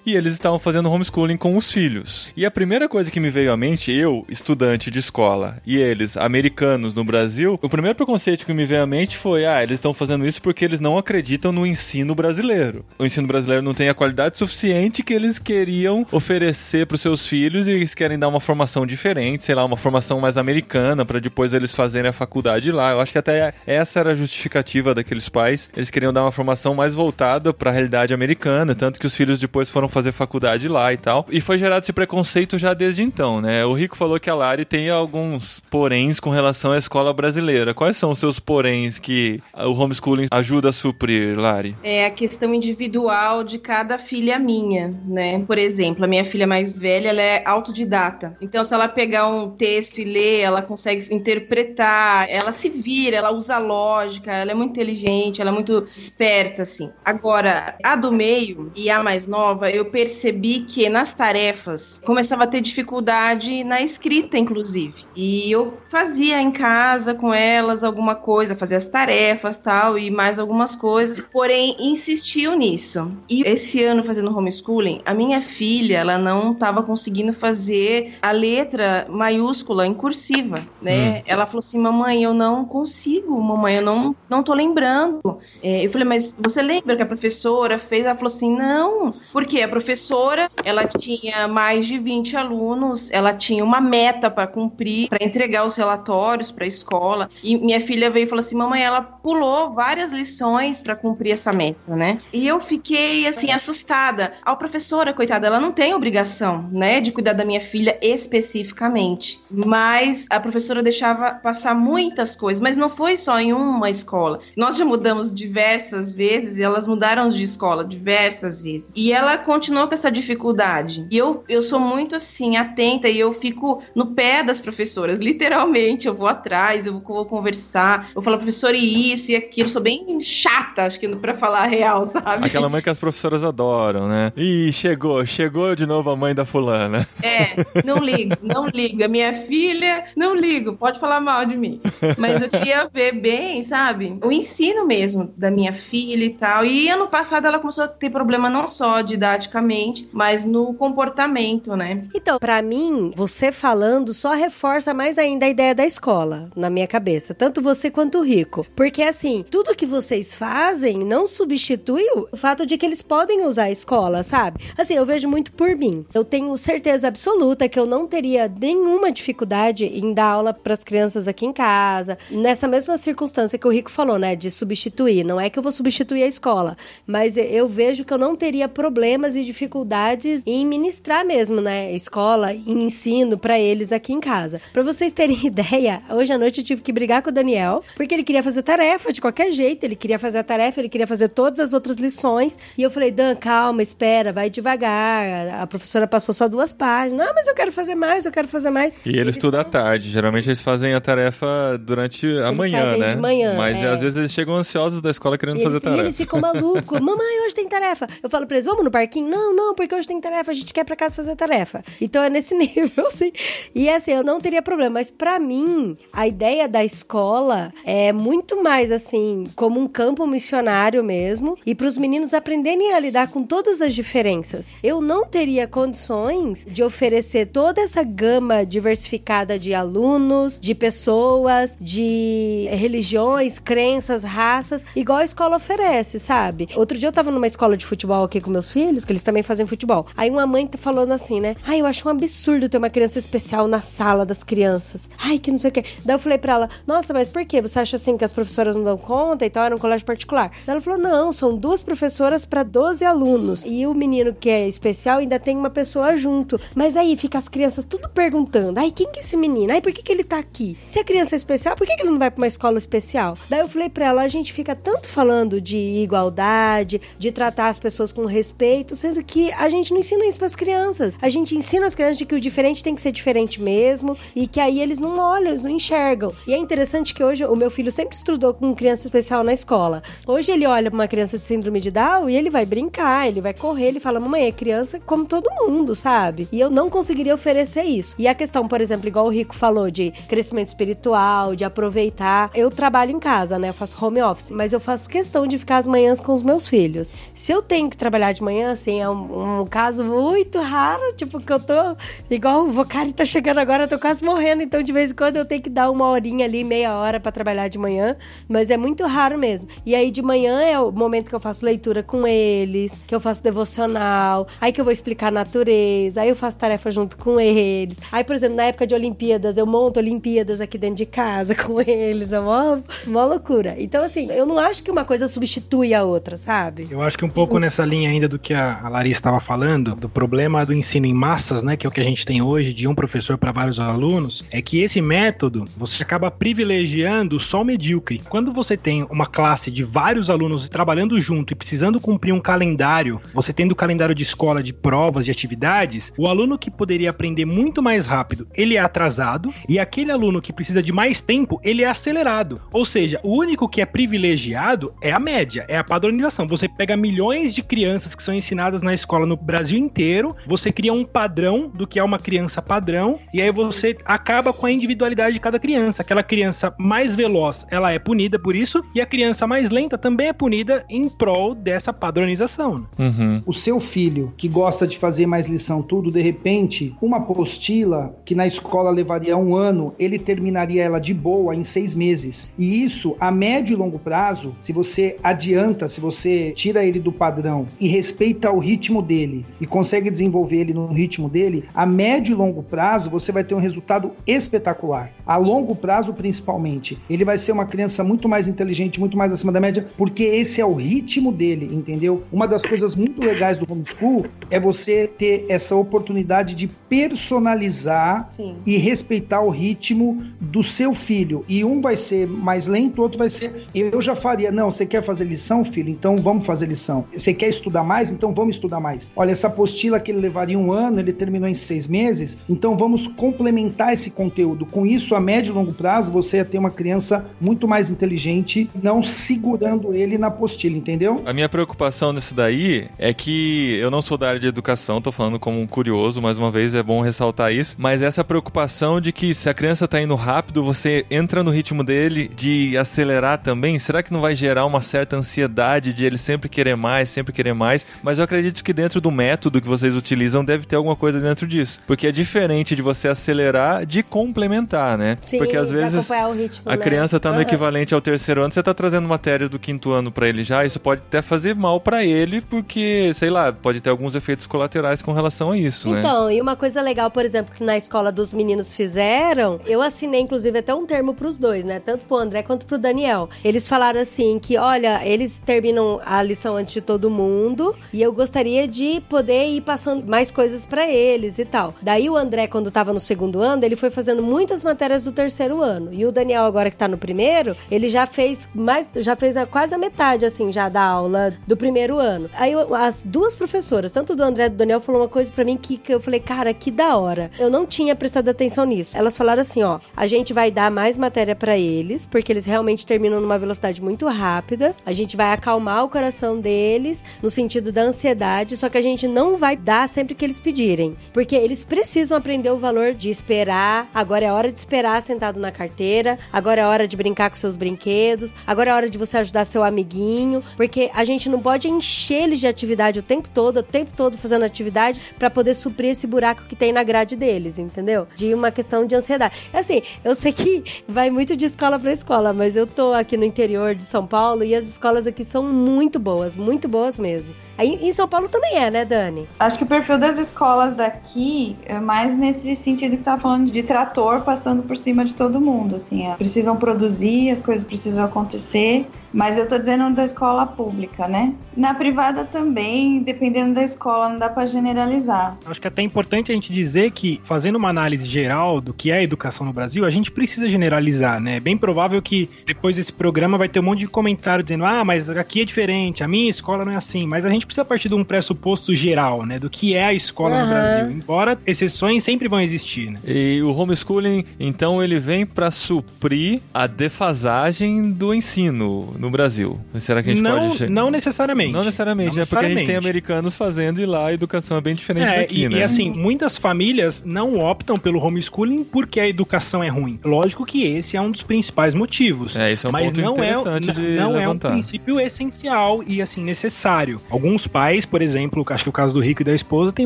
[0.05, 2.31] e eles estavam fazendo homeschooling com os filhos.
[2.35, 6.17] E a primeira coisa que me veio à mente, eu, estudante de escola, e eles,
[6.17, 9.93] americanos no Brasil, o primeiro preconceito que me veio à mente foi: ah, eles estão
[9.93, 12.85] fazendo isso porque eles não acreditam no ensino brasileiro.
[12.99, 17.27] O ensino brasileiro não tem a qualidade suficiente que eles queriam oferecer para os seus
[17.27, 21.19] filhos e eles querem dar uma formação diferente, sei lá, uma formação mais americana para
[21.19, 22.91] depois eles fazerem a faculdade lá.
[22.91, 25.69] Eu acho que até essa era a justificativa daqueles pais.
[25.75, 29.36] Eles queriam dar uma formação mais voltada para a realidade americana, tanto que os filhos
[29.39, 31.25] depois foram fazer faculdade lá e tal.
[31.29, 33.65] E foi gerado esse preconceito já desde então, né?
[33.65, 37.73] O Rico falou que a Lari tem alguns poréns com relação à escola brasileira.
[37.73, 41.75] Quais são os seus poréns que o homeschooling ajuda a suprir, Lari?
[41.83, 45.43] É a questão individual de cada filha minha, né?
[45.45, 48.35] Por exemplo, a minha filha mais velha, ela é autodidata.
[48.41, 53.31] Então, se ela pegar um texto e ler, ela consegue interpretar, ela se vira, ela
[53.31, 56.89] usa lógica, ela é muito inteligente, ela é muito esperta, assim.
[57.03, 62.47] Agora, a do meio e a mais nova, eu percebi que nas tarefas começava a
[62.47, 65.05] ter dificuldade na escrita, inclusive.
[65.15, 70.39] E eu fazia em casa com elas alguma coisa, fazia as tarefas tal, e mais
[70.39, 73.11] algumas coisas, porém insistiu nisso.
[73.29, 79.05] E esse ano fazendo homeschooling, a minha filha, ela não estava conseguindo fazer a letra
[79.09, 81.19] maiúscula em cursiva, né?
[81.19, 81.21] Hum.
[81.25, 85.19] Ela falou assim: "Mamãe, eu não consigo, mamãe, eu não não tô lembrando".
[85.61, 89.61] É, eu falei: "Mas você lembra que a professora fez?" Ela falou assim: "Não, porque
[89.61, 95.23] a professora, ela tinha mais de 20 alunos, ela tinha uma meta para cumprir, para
[95.23, 99.01] entregar os relatórios para a escola, e minha filha veio e falou assim: "Mamãe, ela
[99.01, 104.33] pulou várias lições para cumprir essa meta, né?" E eu fiquei assim assustada.
[104.43, 110.25] A professora, coitada, ela não tem obrigação, né, de cuidar da minha filha especificamente, mas
[110.29, 114.39] a professora deixava passar muitas coisas, mas não foi só em uma escola.
[114.55, 118.91] Nós já mudamos diversas vezes e elas mudaram de escola diversas vezes.
[118.97, 121.05] E ela continuou com essa dificuldade.
[121.11, 126.07] E eu, eu sou muito assim, atenta e eu fico no pé das professoras, literalmente.
[126.07, 129.67] Eu vou atrás, eu vou conversar, eu falo, professor, e isso e aquilo.
[129.67, 132.47] Eu sou bem chata, acho que pra falar a real, sabe?
[132.47, 134.33] Aquela mãe que as professoras adoram, né?
[134.35, 137.07] Ih, chegou, chegou de novo a mãe da fulana.
[137.21, 139.03] É, não ligo, não ligo.
[139.03, 141.79] A minha filha, não ligo, pode falar mal de mim.
[142.17, 144.17] Mas eu queria ver bem, sabe?
[144.23, 146.65] O ensino mesmo da minha filha e tal.
[146.65, 152.07] E ano passado ela começou a ter problema não só didaticamente, mas no comportamento, né?
[152.13, 156.87] Então, para mim, você falando só reforça mais ainda a ideia da escola na minha
[156.87, 158.65] cabeça, tanto você quanto o Rico.
[158.75, 163.63] Porque assim, tudo que vocês fazem não substitui o fato de que eles podem usar
[163.63, 164.59] a escola, sabe?
[164.77, 166.05] Assim, eu vejo muito por mim.
[166.13, 170.83] Eu tenho certeza absoluta que eu não teria nenhuma dificuldade em dar aula para as
[170.83, 175.23] crianças aqui em casa, nessa mesma circunstância que o Rico falou, né, de substituir.
[175.23, 178.67] Não é que eu vou substituir a escola, mas eu vejo que eu não teria
[178.77, 184.61] problemas e dificuldades em ministrar mesmo, né, escola e ensino para eles aqui em casa.
[184.71, 188.13] Para vocês terem ideia, hoje à noite eu tive que brigar com o Daniel, porque
[188.13, 191.29] ele queria fazer tarefa de qualquer jeito, ele queria fazer a tarefa, ele queria fazer
[191.29, 195.59] todas as outras lições, e eu falei: "Dan, calma, espera, vai devagar".
[195.59, 197.25] A professora passou só duas páginas.
[197.25, 198.93] "Não, mas eu quero fazer mais, eu quero fazer mais".
[199.03, 200.11] E ele estuda à tarde.
[200.11, 203.07] Geralmente eles fazem a tarefa durante a eles manhã, né?
[203.07, 203.87] De manhã, mas é.
[203.87, 206.01] às vezes eles chegam ansiosos da escola querendo eles, fazer tarefa.
[206.03, 206.99] E eles ficam malucos.
[206.99, 208.05] Mamãe, hoje tem tarefa.
[208.21, 209.29] Eu falo pra eles, vamos no parquinho?
[209.29, 211.83] Não, não, porque hoje tem tarefa, a gente quer pra casa fazer tarefa.
[212.01, 213.31] Então é nesse nível, assim.
[213.73, 214.95] E assim, eu não teria problema.
[214.95, 221.03] Mas para mim, a ideia da escola é muito mais assim, como um campo missionário
[221.03, 221.57] mesmo.
[221.65, 224.71] E para os meninos aprenderem a lidar com todas as diferenças.
[224.83, 232.67] Eu não teria condições de oferecer toda essa gama diversificada de alunos, de pessoas, de
[232.71, 236.67] religiões, crenças, raças, igual a escola oferece, sabe?
[236.75, 239.43] Outro dia eu tava numa escola de futebol aqui com meus filhos, que eles também
[239.43, 240.07] fazem futebol.
[240.17, 241.55] Aí uma mãe tá falando assim, né?
[241.63, 245.09] Ai, eu acho um absurdo ter uma criança especial na sala das crianças.
[245.17, 245.85] Ai, que não sei o quê.
[246.03, 247.61] Daí eu falei pra ela, nossa, mas por quê?
[247.61, 249.65] Você acha assim que as professoras não dão conta e tal?
[249.65, 250.49] Era um colégio particular.
[250.65, 253.63] Daí ela falou, não, são duas professoras para 12 alunos.
[253.65, 256.59] E o menino que é especial ainda tem uma pessoa junto.
[256.73, 259.71] Mas aí fica as crianças tudo perguntando, ai, quem que é esse menino?
[259.71, 260.77] Ai, por que, que ele tá aqui?
[260.87, 263.37] Se a criança é especial, por que, que ele não vai pra uma escola especial?
[263.49, 267.77] Daí eu falei pra ela, a gente fica tanto falando de igualdade, de tratar as
[267.77, 268.46] pessoas com respeito,
[268.95, 271.17] sendo que a gente não ensina isso para as crianças.
[271.21, 274.47] A gente ensina as crianças de que o diferente tem que ser diferente mesmo e
[274.47, 276.31] que aí eles não olham, eles não enxergam.
[276.45, 280.01] E é interessante que hoje o meu filho sempre estudou com criança especial na escola.
[280.25, 283.41] Hoje ele olha pra uma criança de síndrome de Down e ele vai brincar, ele
[283.41, 286.47] vai correr, ele fala: Mamãe, é criança como todo mundo, sabe?
[286.51, 288.15] E eu não conseguiria oferecer isso.
[288.17, 292.51] E a questão, por exemplo, igual o Rico falou, de crescimento espiritual, de aproveitar.
[292.53, 293.69] Eu trabalho em casa, né?
[293.69, 296.67] Eu faço home office, mas eu faço questão de ficar as manhãs com os meus
[296.67, 297.13] filhos.
[297.33, 301.39] Se eu tenho que trabalhar de manhã, assim, é um, um caso muito raro, tipo,
[301.39, 301.95] que eu tô.
[302.29, 305.37] Igual o Vocari tá chegando agora, eu tô quase morrendo, então de vez em quando
[305.37, 308.15] eu tenho que dar uma horinha ali, meia hora para trabalhar de manhã,
[308.47, 309.69] mas é muito raro mesmo.
[309.85, 313.19] E aí de manhã é o momento que eu faço leitura com eles, que eu
[313.19, 317.39] faço devocional, aí que eu vou explicar a natureza, aí eu faço tarefa junto com
[317.39, 317.99] eles.
[318.11, 321.81] Aí, por exemplo, na época de Olimpíadas, eu monto Olimpíadas aqui dentro de casa com
[321.81, 323.75] eles, é uma, uma loucura.
[323.77, 326.87] Então, assim, eu não acho que uma coisa substitui a outra, sabe?
[326.89, 330.09] Eu acho que um pouco nessa linha ainda do que a, Larissa estava falando, do
[330.09, 332.87] problema do ensino em massas, né, que é o que a gente tem hoje, de
[332.87, 338.21] um professor para vários alunos, é que esse método você acaba privilegiando só o medíocre.
[338.27, 343.21] Quando você tem uma classe de vários alunos trabalhando junto e precisando cumprir um calendário,
[343.33, 347.45] você tendo o calendário de escola de provas, de atividades, o aluno que poderia aprender
[347.45, 351.83] muito mais rápido, ele é atrasado, e aquele aluno que precisa de mais tempo, ele
[351.83, 352.61] é acelerado.
[352.71, 356.47] Ou seja, o único que é privilegiado é a média, é a padronização.
[356.47, 360.93] Você pega milhões de crianças que são ensinadas na escola no Brasil inteiro, você cria
[360.93, 365.33] um padrão do que é uma criança padrão, e aí você acaba com a individualidade
[365.33, 366.01] de cada criança.
[366.01, 370.27] Aquela criança mais veloz, ela é punida por isso, e a criança mais lenta também
[370.27, 372.87] é punida em prol dessa padronização.
[372.97, 373.41] Uhum.
[373.45, 378.35] O seu filho, que gosta de fazer mais lição tudo, de repente, uma apostila que
[378.35, 382.51] na escola levaria um ano, ele terminaria ela de boa em seis meses.
[382.57, 387.11] E isso, a médio e longo prazo, se você adianta, se você tira ele do
[387.11, 392.33] padrão e respeita o ritmo dele e consegue desenvolver ele no ritmo dele, a médio
[392.33, 395.11] e longo prazo você vai ter um resultado espetacular.
[395.25, 399.51] A longo prazo, principalmente, ele vai ser uma criança muito mais inteligente, muito mais acima
[399.51, 402.23] da média, porque esse é o ritmo dele, entendeu?
[402.31, 408.55] Uma das coisas muito legais do homeschool é você ter essa oportunidade de personalizar Sim.
[408.65, 411.43] e respeitar o ritmo do seu filho.
[411.47, 413.67] E um vai ser mais lento, o outro vai ser.
[413.73, 415.89] Eu já faria, não, você quer fazer lição, filho?
[415.89, 417.05] Então vamos fazer lição.
[417.11, 418.11] Você quer estudar mais?
[418.11, 419.11] Então vamos estudar mais.
[419.15, 423.07] Olha, essa apostila que ele levaria um ano, ele terminou em seis meses, então vamos
[423.07, 424.65] complementar esse conteúdo.
[424.65, 428.69] Com isso, a médio e longo prazo, você ia ter uma criança muito mais inteligente,
[428.81, 431.23] não segurando ele na apostila, entendeu?
[431.25, 435.11] A minha preocupação nisso daí é que eu não sou da área de educação, tô
[435.11, 439.11] falando como um curioso, mais uma vez é bom ressaltar isso, mas essa preocupação de
[439.11, 443.79] que se a criança tá indo rápido, você entra no ritmo dele de acelerar também,
[443.79, 447.53] será que não vai gerar uma certa ansiedade de ele sempre querer mais, sempre querer
[447.53, 447.76] mais?
[448.01, 451.47] Mas eu acredito que dentro do método que vocês utilizam deve ter alguma coisa dentro
[451.47, 455.17] disso, porque é diferente de você acelerar de complementar, né?
[455.23, 456.77] Sim, porque às vezes ritmo, a né?
[456.77, 457.43] criança tá no Aham.
[457.43, 460.79] equivalente ao terceiro ano, você tá trazendo matérias do quinto ano pra ele já, isso
[460.79, 465.11] pode até fazer mal pra ele, porque, sei lá, pode ter alguns efeitos colaterais com
[465.13, 465.99] relação a isso, né?
[465.99, 470.21] Então, e uma coisa legal, por exemplo, que na escola dos meninos fizeram, eu assinei
[470.21, 471.79] inclusive até um termo pros dois, né?
[471.79, 473.29] Tanto pro André quanto pro Daniel.
[473.43, 478.11] Eles falaram assim que, olha, eles terminam a lição antes de todo mundo e eu
[478.13, 481.73] gostaria de poder ir passando mais coisas pra eles e tal.
[481.81, 485.61] Daí o André, quando tava no segundo ano, ele foi fazendo muitas matérias do terceiro
[485.61, 485.89] ano.
[485.93, 489.73] E o Daniel, agora que tá no primeiro, ele já fez mais, já fez quase
[489.73, 492.29] a metade, assim, já da aula do primeiro ano.
[492.33, 495.43] Aí eu- as duas professoras, tanto do André e do Daniel, falou uma coisa pra
[495.43, 497.31] mim que, que eu falei, cara, que da hora.
[497.39, 498.97] Eu não tinha prestado atenção nisso.
[498.97, 502.85] Elas falaram assim, ó, a gente vai dar mais matéria pra eles, porque eles realmente
[502.85, 504.75] terminam numa velocidade muito rápida.
[504.85, 509.07] A gente vai acalmar o coração deles no sentido da ansiedade, só que a gente
[509.07, 513.89] não vai dar sempre que eles pedirem, porque eles precisam aprender o valor de esperar.
[513.93, 516.17] Agora é hora de esperar sentado na carteira.
[516.31, 518.35] Agora é hora de brincar com seus brinquedos.
[518.45, 522.39] Agora é hora de você ajudar seu amiguinho, porque a gente não pode encher eles
[522.39, 526.43] de atividade o tempo todo, o tempo todo fazendo atividade pra poder suprir esse buraco
[526.43, 528.07] que tem na grade deles, entendeu?
[528.15, 529.35] De uma questão de ansiedade.
[529.53, 533.23] Assim, eu sei que vai muito de escola pra escola, mas eu tô aqui no
[533.23, 537.33] interior de São Paulo e as escolas aqui são muito boas, muito boas mesmo.
[537.57, 539.27] Aí em São Paulo também é, né, Dani?
[539.39, 543.63] Acho que o perfil das escolas daqui é mais nesse sentido que tá falando de
[543.63, 548.87] trator passando por cima de todo mundo, assim, é, precisam produzir, as coisas precisam acontecer,
[549.17, 551.33] Mas eu tô dizendo da escola pública, né?
[551.55, 555.37] Na privada também, dependendo da escola, não dá para generalizar.
[555.45, 558.91] Acho que é até importante a gente dizer que, fazendo uma análise geral do que
[558.91, 561.37] é a educação no Brasil, a gente precisa generalizar, né?
[561.37, 564.83] É bem provável que depois desse programa vai ter um monte de comentário dizendo, ah,
[564.83, 567.07] mas aqui é diferente, a minha escola não é assim.
[567.07, 569.39] Mas a gente precisa partir de um pressuposto geral, né?
[569.39, 570.41] Do que é a escola uhum.
[570.41, 570.91] no Brasil.
[570.91, 572.99] Embora exceções sempre vão existir, né?
[573.05, 579.59] E o homeschooling, então, ele vem para suprir a defasagem do ensino no Brasil.
[579.79, 580.69] Será que a gente não, pode...
[580.69, 581.51] Não necessariamente.
[581.51, 584.61] Não necessariamente, não é porque a gente tem americanos fazendo e lá a educação é
[584.61, 585.59] bem diferente é, daqui, e, né?
[585.59, 589.99] E assim, muitas famílias não optam pelo homeschooling porque a educação é ruim.
[590.03, 592.35] Lógico que esse é um dos principais motivos.
[592.35, 594.49] É, isso é um mas ponto não é interessante é, de Não levantar.
[594.49, 597.01] é um princípio essencial e, assim, necessário.
[597.09, 599.85] Alguns pais, por exemplo, acho que o caso do Rico e da esposa tem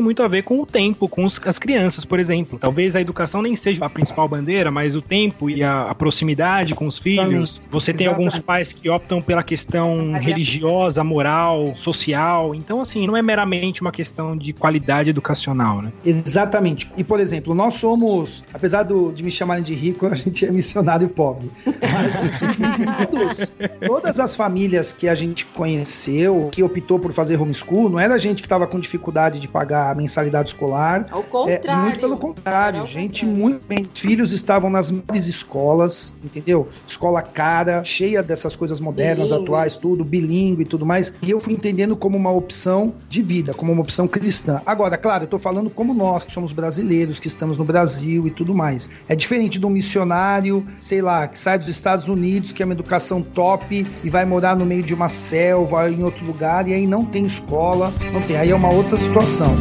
[0.00, 2.58] muito a ver com o tempo, com os, as crianças, por exemplo.
[2.58, 6.74] Talvez a educação nem seja a principal bandeira, mas o tempo e a, a proximidade
[6.74, 7.60] com os filhos.
[7.70, 8.26] Você tem Exatamente.
[8.26, 12.54] alguns pais que optam pela questão religiosa, moral, social.
[12.54, 15.92] Então, assim, não é meramente uma questão de qualidade educacional, né?
[16.04, 16.90] Exatamente.
[16.96, 20.50] E, por exemplo, nós somos, apesar do, de me chamarem de rico, a gente é
[20.50, 21.50] missionário pobre.
[21.66, 23.52] Mas todos,
[23.86, 28.42] todas as famílias que a gente conheceu, que optou por fazer homeschool, não era gente
[28.42, 31.06] que estava com dificuldade de pagar a mensalidade escolar.
[31.10, 31.70] Ao contrário.
[31.70, 32.86] É, muito pelo contrário.
[32.86, 33.86] gente muito bem.
[33.94, 36.68] Filhos estavam nas melhores escolas, entendeu?
[36.86, 39.44] Escola cara, cheia dessas coisas modernas, bilingue.
[39.44, 41.12] atuais, tudo, bilíngue e tudo mais.
[41.22, 44.60] E eu fui entendendo como uma opção de vida, como uma opção cristã.
[44.64, 48.30] Agora, claro, eu tô falando como nós, que somos brasileiros, que estamos no Brasil e
[48.30, 48.88] tudo mais.
[49.08, 52.74] É diferente de um missionário, sei lá, que sai dos Estados Unidos, que é uma
[52.74, 56.86] educação top e vai morar no meio de uma selva, em outro lugar, e aí
[56.86, 58.36] não tem escola, não tem.
[58.36, 59.54] Aí é uma outra situação.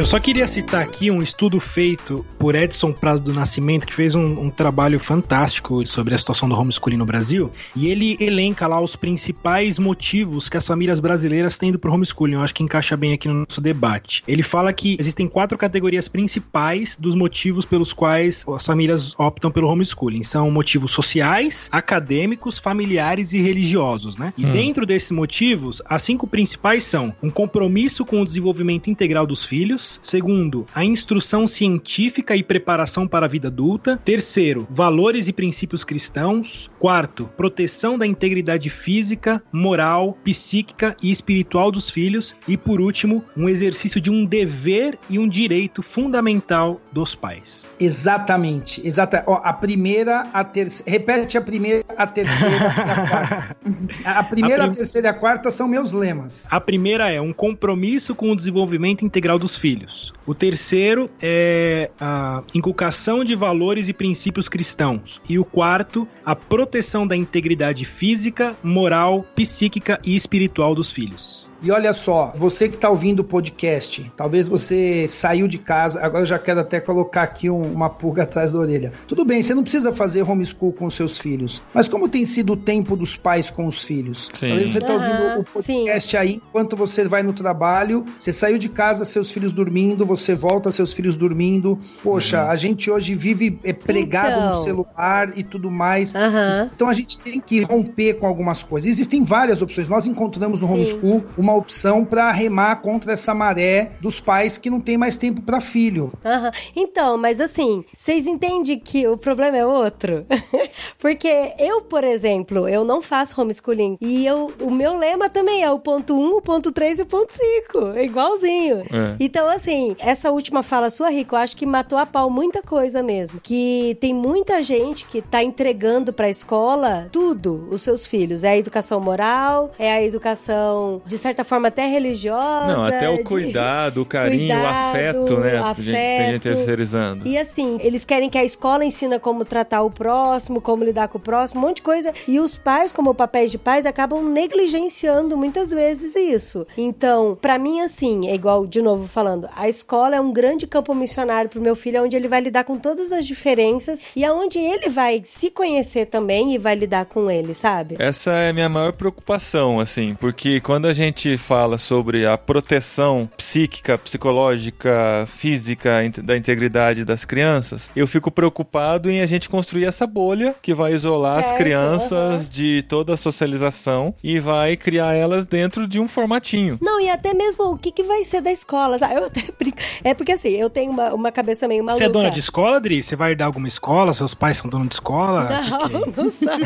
[0.00, 4.14] Eu só queria citar aqui um estudo feito por Edson Prado do Nascimento, que fez
[4.14, 8.80] um, um, trabalho fantástico sobre a situação do homeschooling no Brasil, e ele elenca lá
[8.80, 12.32] os principais motivos que as famílias brasileiras têm ido pro homeschooling.
[12.32, 14.22] Eu acho que encaixa bem aqui no nosso debate.
[14.26, 19.68] Ele fala que existem quatro categorias principais dos motivos pelos quais as famílias optam pelo
[19.68, 20.24] homeschooling.
[20.24, 24.32] São motivos sociais, acadêmicos, familiares e religiosos, né?
[24.38, 24.52] E hum.
[24.52, 29.89] dentro desses motivos, as cinco principais são um compromisso com o desenvolvimento integral dos filhos,
[30.02, 34.00] Segundo, a instrução científica e preparação para a vida adulta.
[34.04, 36.70] Terceiro, valores e princípios cristãos.
[36.78, 42.34] Quarto, proteção da integridade física, moral, psíquica e espiritual dos filhos.
[42.46, 47.68] E por último, um exercício de um dever e um direito fundamental dos pais.
[47.78, 49.24] Exatamente, exata.
[49.26, 50.90] Ó, a primeira, a terceira.
[50.90, 53.56] Repete a primeira, a terceira e a quarta.
[54.04, 54.72] A primeira, a, prim...
[54.72, 56.46] a terceira e a quarta são meus lemas.
[56.50, 60.12] A primeira é um compromisso com o desenvolvimento integral dos filhos filhos.
[60.26, 65.20] O terceiro é a inculcação de valores e princípios cristãos.
[65.28, 71.49] E o quarto, a proteção da integridade física, moral, psíquica e espiritual dos filhos.
[71.62, 76.22] E olha só, você que está ouvindo o podcast, talvez você saiu de casa, agora
[76.22, 78.92] eu já quero até colocar aqui um, uma pulga atrás da orelha.
[79.06, 82.56] Tudo bem, você não precisa fazer homeschool com seus filhos, mas como tem sido o
[82.56, 84.30] tempo dos pais com os filhos?
[84.32, 84.48] Sim.
[84.48, 86.16] Talvez você está ouvindo o podcast sim.
[86.16, 90.72] aí, enquanto você vai no trabalho, você saiu de casa, seus filhos dormindo, você volta,
[90.72, 91.78] seus filhos dormindo.
[92.02, 92.50] Poxa, uhum.
[92.50, 94.58] a gente hoje vive é, pregado então.
[94.58, 96.14] no celular e tudo mais.
[96.14, 96.70] Uhum.
[96.74, 98.90] Então a gente tem que romper com algumas coisas.
[98.90, 99.88] Existem várias opções.
[99.88, 100.72] Nós encontramos no sim.
[100.72, 105.16] homeschool uma uma opção para remar contra essa maré dos pais que não tem mais
[105.16, 106.12] tempo para filho.
[106.24, 106.50] Uhum.
[106.74, 110.24] Então, mas assim, vocês entendem que o problema é outro?
[110.98, 115.70] Porque eu, por exemplo, eu não faço homeschooling e eu, o meu lema também é
[115.70, 118.80] o ponto 1, o ponto 3 e o ponto 5, é igualzinho.
[118.80, 119.16] É.
[119.18, 123.02] Então, assim, essa última fala sua, Rico, eu acho que matou a pau muita coisa
[123.02, 123.40] mesmo.
[123.40, 128.44] Que tem muita gente que tá entregando pra escola tudo, os seus filhos.
[128.44, 132.66] É a educação moral, é a educação, de certa certa forma até religiosa.
[132.66, 135.58] Não, até o cuidado, o carinho, cuidado, o afeto, né?
[135.58, 135.84] Afeto.
[135.84, 137.26] Tem gente terceirizando.
[137.26, 141.18] E assim, eles querem que a escola ensina como tratar o próximo, como lidar com
[141.18, 142.12] o próximo, um monte de coisa.
[142.28, 146.66] E os pais, como papéis de pais, acabam negligenciando muitas vezes isso.
[146.76, 150.94] Então, para mim, assim, é igual, de novo falando, a escola é um grande campo
[150.94, 154.88] missionário pro meu filho, onde ele vai lidar com todas as diferenças e aonde ele
[154.88, 157.96] vai se conhecer também e vai lidar com ele, sabe?
[157.98, 162.36] Essa é a minha maior preocupação, assim, porque quando a gente gente fala sobre a
[162.36, 165.90] proteção psíquica, psicológica, física
[166.22, 170.92] da integridade das crianças, eu fico preocupado em a gente construir essa bolha que vai
[170.92, 172.50] isolar as Certo, crianças aham.
[172.50, 176.78] de toda a socialização e vai criar elas dentro de um formatinho.
[176.80, 178.96] Não, e até mesmo o que, que vai ser da escola.
[179.12, 179.42] Eu até.
[180.02, 182.04] É porque assim, eu tenho uma, uma cabeça meio maluca.
[182.04, 183.02] Você é dona de escola, Adri?
[183.02, 184.12] Você vai dar alguma escola?
[184.12, 185.48] Seus pais são donos de escola?
[185.48, 186.22] Não, Que que é?
[186.22, 186.62] não sabe.